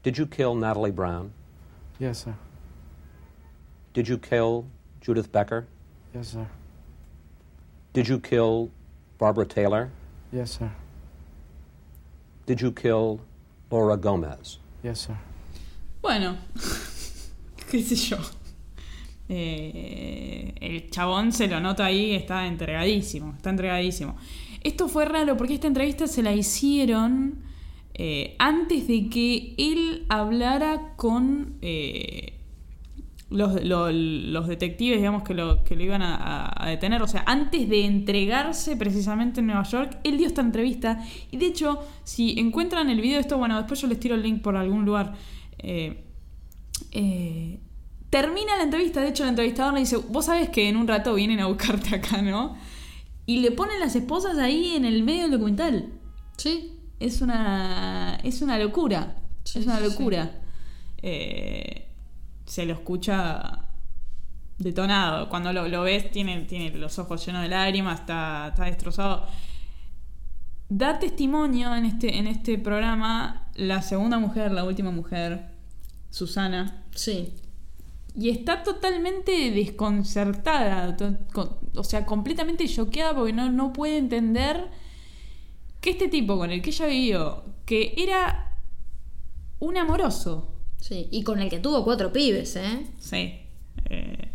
[0.04, 1.32] Did you kill Natalie Brown?
[2.00, 2.34] yes sir
[3.94, 4.66] Did you kill
[5.06, 5.68] Judith Becker?
[6.14, 6.48] yes sir
[7.94, 8.70] Did you kill
[9.22, 9.90] Barbara Taylor?
[10.34, 10.72] yes sir
[12.48, 13.20] Did you kill
[13.70, 14.58] Laura Gomez?
[14.84, 15.16] yes sir
[16.02, 16.36] Bueno,
[17.70, 18.18] qué sé yo.
[19.30, 24.16] Eh, el chabón se lo nota ahí, está entregadísimo, está entregadísimo.
[24.64, 27.44] Esto fue raro porque esta entrevista se la hicieron
[27.94, 32.40] eh, antes de que él hablara con eh,
[33.32, 37.02] los, lo- los detectives, digamos, que lo, que lo iban a, detener.
[37.02, 41.04] O sea, antes de entregarse precisamente en Nueva York, él dio esta entrevista.
[41.32, 44.22] Y de hecho, si encuentran el video de esto, bueno, después yo les tiro el
[44.22, 45.14] link por algún lugar.
[45.60, 46.04] Eh,
[46.92, 47.60] eh,
[48.10, 51.14] termina la entrevista, de hecho el entrevistador le dice, vos sabés que en un rato
[51.14, 52.56] vienen a buscarte acá, ¿no?
[53.26, 55.90] Y le ponen las esposas ahí en el medio del documental.
[56.38, 59.16] Sí, Es una, es una locura.
[59.44, 59.84] Sí, es una sí.
[59.84, 60.42] locura.
[61.02, 61.88] Eh,
[62.52, 63.66] se lo escucha
[64.58, 65.30] detonado.
[65.30, 69.26] Cuando lo, lo ves, tiene, tiene los ojos llenos de lágrimas, está, está destrozado.
[70.68, 75.46] Da testimonio en este, en este programa la segunda mujer, la última mujer,
[76.10, 77.34] Susana, sí.
[78.16, 84.70] y está totalmente desconcertada, to- con- o sea, completamente choqueada porque no, no puede entender
[85.80, 88.58] que este tipo con el que ella vivió, que era
[89.60, 92.88] un amoroso, Sí, y con el que tuvo cuatro pibes, ¿eh?
[92.98, 93.40] sí,
[93.86, 94.32] eh,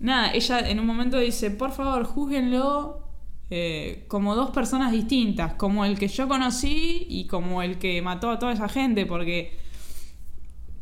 [0.00, 3.06] nada, ella en un momento dice, por favor, júzguenlo
[3.50, 8.30] eh, como dos personas distintas, como el que yo conocí y como el que mató
[8.30, 9.58] a toda esa gente, porque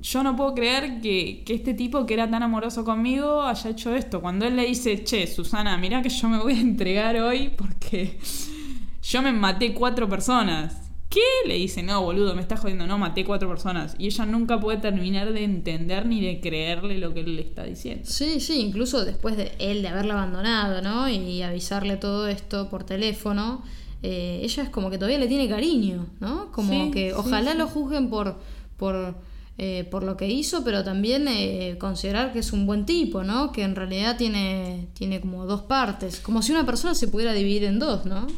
[0.00, 3.92] yo no puedo creer que, que este tipo que era tan amoroso conmigo haya hecho
[3.92, 4.20] esto.
[4.20, 8.20] Cuando él le dice, che, Susana, mirá que yo me voy a entregar hoy porque
[9.02, 10.89] yo me maté cuatro personas.
[11.10, 11.20] ¿Qué?
[11.44, 13.96] Le dice, no, boludo, me estás jodiendo, no, maté cuatro personas.
[13.98, 17.64] Y ella nunca puede terminar de entender ni de creerle lo que él le está
[17.64, 18.04] diciendo.
[18.06, 21.08] Sí, sí, incluso después de él de haberla abandonado, ¿no?
[21.08, 23.64] Y avisarle todo esto por teléfono,
[24.04, 26.52] eh, ella es como que todavía le tiene cariño, ¿no?
[26.52, 27.58] Como Sí, que ojalá sí.
[27.58, 28.38] lo juzguen por,
[28.76, 29.16] por,
[29.58, 33.50] eh, por lo que hizo, pero también eh, considerar que es un buen tipo, ¿no?
[33.50, 37.64] Que en realidad tiene, tiene como dos partes, como si una persona se pudiera dividir
[37.64, 38.28] en dos, ¿no?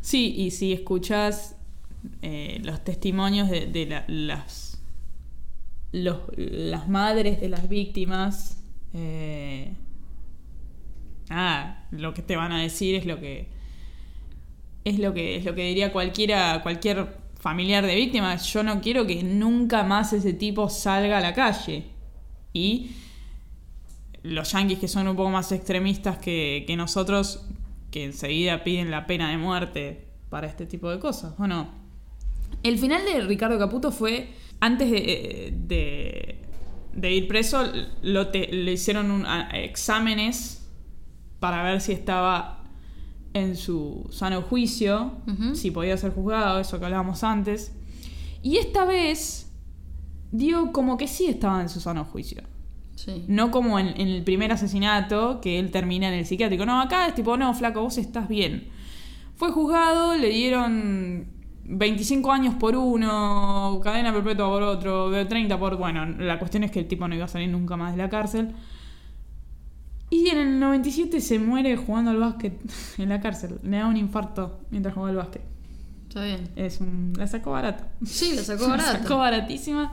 [0.00, 1.56] Sí, y si escuchás
[2.22, 4.82] eh, los testimonios de, de la- las,
[5.92, 8.62] los- las madres de las víctimas,
[8.94, 9.74] eh,
[11.28, 13.48] nada, lo que te van a decir es lo que
[14.84, 18.52] es lo que es lo que diría cualquiera cualquier familiar de víctimas.
[18.52, 21.84] Yo no quiero que nunca más ese tipo salga a la calle
[22.52, 22.90] y
[24.22, 27.46] los yanquis que son un poco más extremistas que, que nosotros,
[27.90, 31.36] que enseguida piden la pena de muerte para este tipo de cosas.
[31.38, 31.68] Bueno,
[32.62, 34.30] el final de Ricardo Caputo fue,
[34.60, 36.42] antes de, de-
[36.94, 37.64] de ir preso,
[38.02, 40.68] lo te- le hicieron un- a- exámenes
[41.40, 42.64] para ver si estaba
[43.34, 45.12] en su sano juicio,
[45.54, 47.72] si podía ser juzgado, eso que hablábamos antes.
[48.42, 49.52] Y esta vez
[50.32, 52.42] dio como que sí estaba en su sano juicio.
[52.96, 53.24] Sí.
[53.28, 56.66] No como en, en el primer asesinato, que él termina en el psiquiátrico.
[56.66, 58.68] No, acá es tipo, no, flaco, vos estás bien.
[59.36, 61.28] Fue juzgado, le dieron
[61.70, 65.76] 25 años por uno, cadena perpetua por otro, de 30 por...
[65.76, 68.08] Bueno, la cuestión es que el tipo no iba a salir nunca más de la
[68.08, 68.54] cárcel.
[70.10, 72.58] Y en el 97 se muere jugando al básquet
[72.98, 73.60] en la cárcel.
[73.62, 75.42] Le da un infarto mientras jugaba al básquet.
[76.08, 76.48] Está bien.
[76.56, 77.12] Es un...
[77.16, 77.88] La sacó barata.
[78.04, 78.98] Sí, la sacó La barata.
[79.02, 79.90] sacó baratísima.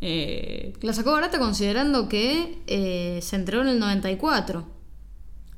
[0.00, 4.66] Eh, La sacó barata considerando que eh, se enteró en el 94.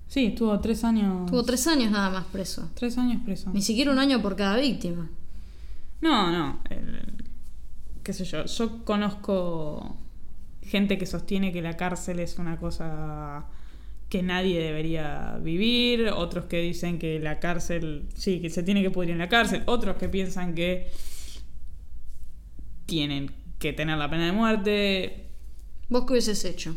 [0.06, 1.30] sí, estuvo tres años...
[1.30, 2.70] Tuvo tres años nada más preso.
[2.74, 3.50] Tres años preso.
[3.54, 5.08] Ni siquiera un año por cada víctima.
[6.00, 6.60] No, no.
[6.70, 7.24] el-
[8.02, 8.44] qué sé yo.
[8.44, 9.96] Yo conozco
[10.62, 13.46] gente que sostiene que la cárcel es una cosa
[14.08, 16.08] que nadie debería vivir.
[16.08, 19.62] Otros que dicen que la cárcel, sí, que se tiene que pudrir en la cárcel.
[19.66, 20.90] Otros que piensan que
[22.86, 25.26] tienen que tener la pena de muerte.
[25.88, 26.76] ¿Vos qué hubieses hecho?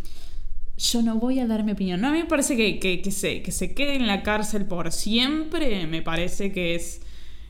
[0.78, 2.02] Yo no voy a dar mi opinión.
[2.02, 4.66] No, a mí me parece que, que, que se, que se quede en la cárcel
[4.66, 5.86] por siempre.
[5.88, 7.02] Me parece que es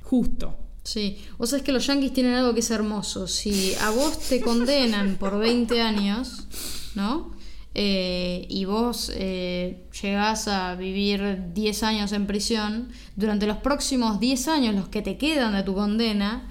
[0.03, 0.57] justo.
[0.83, 3.27] Sí, o sea, es que los yanquis tienen algo que es hermoso.
[3.27, 6.47] Si a vos te condenan por 20 años,
[6.95, 7.31] ¿no?
[7.73, 14.47] Eh, y vos eh, llegás a vivir 10 años en prisión, durante los próximos 10
[14.47, 16.49] años, los que te quedan de tu condena,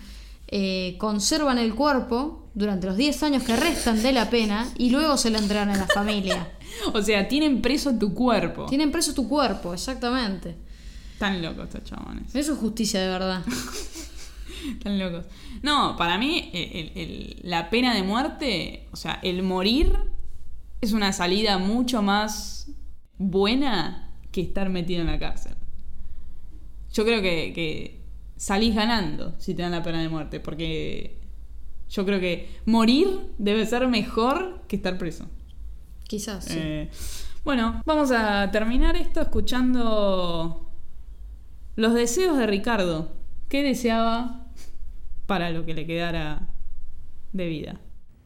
[0.48, 5.16] eh, conservan el cuerpo durante los 10 años que restan de la pena y luego
[5.16, 6.52] se lo entregan a la familia.
[6.94, 8.66] O sea, tienen preso tu cuerpo.
[8.66, 10.56] Tienen preso tu cuerpo, exactamente.
[11.18, 12.32] Tan locos estos chabones.
[12.32, 13.42] Eso es justicia de verdad.
[14.82, 15.26] Tan locos.
[15.62, 19.92] No, para mí el- el- la pena de muerte, o sea, el morir
[20.80, 22.70] es una salida mucho más
[23.18, 25.54] buena que estar metido en la cárcel.
[26.92, 28.00] Yo creo que, que
[28.36, 31.18] salís ganando si te dan la pena de muerte, porque
[31.88, 33.08] yo creo que morir
[33.38, 35.26] debe ser mejor que estar preso.
[36.06, 36.54] Quizás, sí.
[36.56, 36.90] Eh,
[37.44, 40.70] bueno, vamos a terminar esto escuchando
[41.76, 43.12] los deseos de Ricardo.
[43.48, 44.46] ¿Qué deseaba
[45.30, 46.40] para lo que le quedara
[47.32, 47.78] de vida?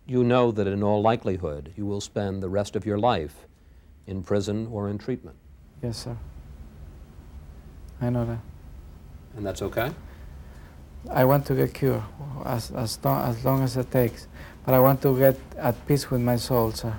[0.07, 3.47] You know that in all likelihood you will spend the rest of your life
[4.07, 5.37] in prison or in treatment.
[5.83, 6.17] Yes, sir.
[8.01, 8.39] I know that.
[9.37, 9.93] And that's okay?
[11.11, 12.03] I want to get cured
[12.47, 14.27] as, as, long, as long as it takes.
[14.65, 16.95] But I want to get at peace with my soul, sir.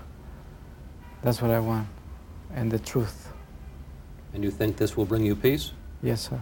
[1.24, 1.88] That's what I want.
[2.54, 3.34] And the truth.
[4.36, 5.72] And you think this will bring you peace?
[6.04, 6.40] Yes, sir.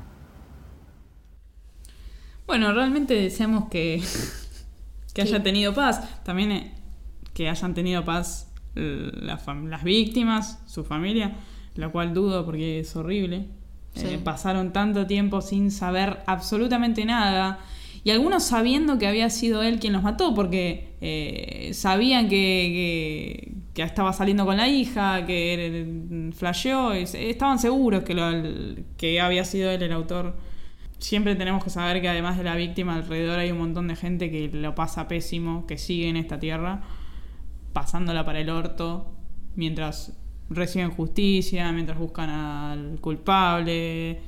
[2.45, 4.01] Bueno, realmente deseamos que,
[5.13, 6.23] que haya tenido paz.
[6.23, 6.73] También eh,
[7.33, 9.39] que hayan tenido paz eh, la
[9.69, 11.35] las víctimas, su familia,
[11.75, 13.47] lo cual dudo porque es horrible.
[13.95, 14.07] Sí.
[14.07, 17.59] Eh, pasaron tanto tiempo sin saber absolutamente nada.
[18.03, 22.35] Y algunos sabiendo que había sido él quien los mató, porque eh, sabían que,
[23.47, 29.21] que, que estaba saliendo con la hija, que eh, flasheó, estaban seguros que, lo- que
[29.21, 30.35] había sido él el autor.
[31.03, 34.31] Siempre tenemos que saber que además de la víctima alrededor hay un montón de gente
[34.31, 36.81] que lo pasa pésimo, que sigue en esta tierra,
[37.73, 39.13] pasándola para el orto,
[39.57, 40.13] mientras
[40.49, 44.21] reciben justicia, mientras buscan al culpable.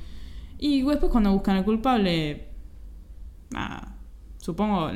[0.58, 2.48] Y después cuando buscan al culpable,
[4.36, 4.90] supongo,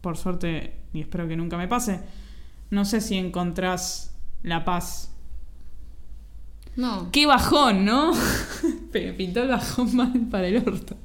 [0.00, 2.02] por suerte, y espero que nunca me pase,
[2.70, 5.09] no sé si encontrás la paz.
[6.76, 7.10] No.
[7.12, 8.12] Qué bajón, ¿no?
[8.92, 10.96] Pero pintó el bajón mal para el orto.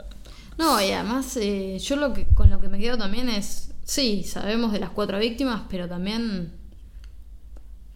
[0.58, 4.24] No, y además eh, yo lo que con lo que me quedo también es, sí,
[4.24, 6.54] sabemos de las cuatro víctimas, pero también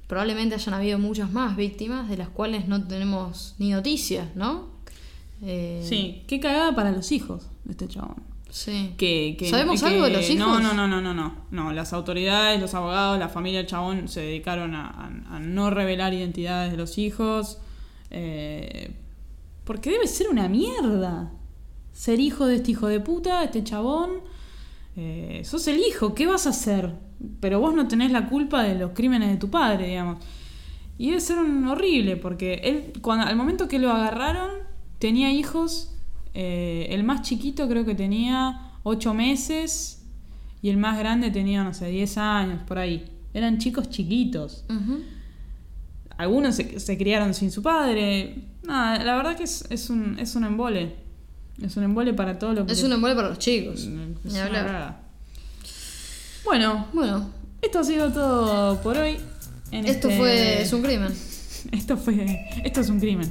[0.07, 4.67] probablemente hayan habido muchas más víctimas de las cuales no tenemos ni noticias, ¿no?
[5.41, 8.28] Eh, Sí, qué cagada para los hijos de este chabón.
[8.49, 8.93] Sí.
[8.97, 10.39] Que, que- ¿Sabemos que- algo de los hijos?
[10.39, 11.35] No, no, no, no, no, no.
[11.51, 15.69] No, las autoridades, los abogados, la familia del chabón se dedicaron a, a- a no
[15.69, 17.59] revelar identidades de los hijos.
[18.11, 18.95] eh,
[19.65, 21.31] porque debe ser una mierda.
[21.93, 24.09] Ser hijo de este hijo de puta, este chabón.
[24.95, 26.95] Eh, sos el hijo, ¿qué vas a hacer?
[27.39, 30.17] Pero vos no tenés la culpa de los crímenes de tu padre, digamos.
[30.97, 34.49] Y debe ser un horrible, porque él, cuando, al momento que lo agarraron,
[34.97, 35.95] tenía hijos.
[36.41, 40.03] Eh, el más chiquito creo que tenía 8 meses
[40.61, 43.03] y el más grande tenía, no sé, 10 años, por ahí.
[43.33, 44.63] Eran chicos chiquitos.
[46.17, 48.43] Algunos se, se criaron sin su padre.
[48.63, 50.95] Nada, la verdad que es, es, un, es un embole.
[51.61, 52.71] Es un embole para todo lo que...
[52.71, 53.81] Es un embole para los chicos.
[53.81, 54.65] Es Ni una hablar.
[54.65, 55.01] cagada.
[56.45, 57.29] Bueno, Bueno,
[57.61, 59.17] esto ha sido todo por hoy.
[59.71, 61.11] en esto este- fue es un crimen.
[61.73, 62.15] Esto fue.
[62.63, 63.29] Esto es un crimen.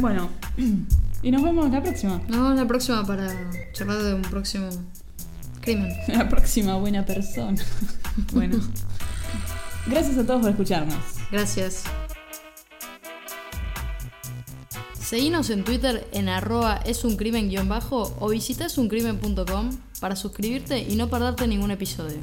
[0.00, 0.30] Bueno,
[1.22, 2.20] y nos vemos la próxima.
[2.28, 3.28] Nos vemos la próxima para
[3.72, 4.68] charlar de un próximo
[5.60, 5.92] crimen.
[6.08, 7.60] La próxima buena persona.
[8.32, 8.58] Bueno.
[9.86, 10.96] Gracias a todos por escucharnos.
[11.30, 11.84] Gracias.
[15.00, 20.80] Seguinos en Twitter en arroba es un crimen guion bajo o visita esuncrimen.com para suscribirte
[20.80, 22.18] y no perderte ningún episodio.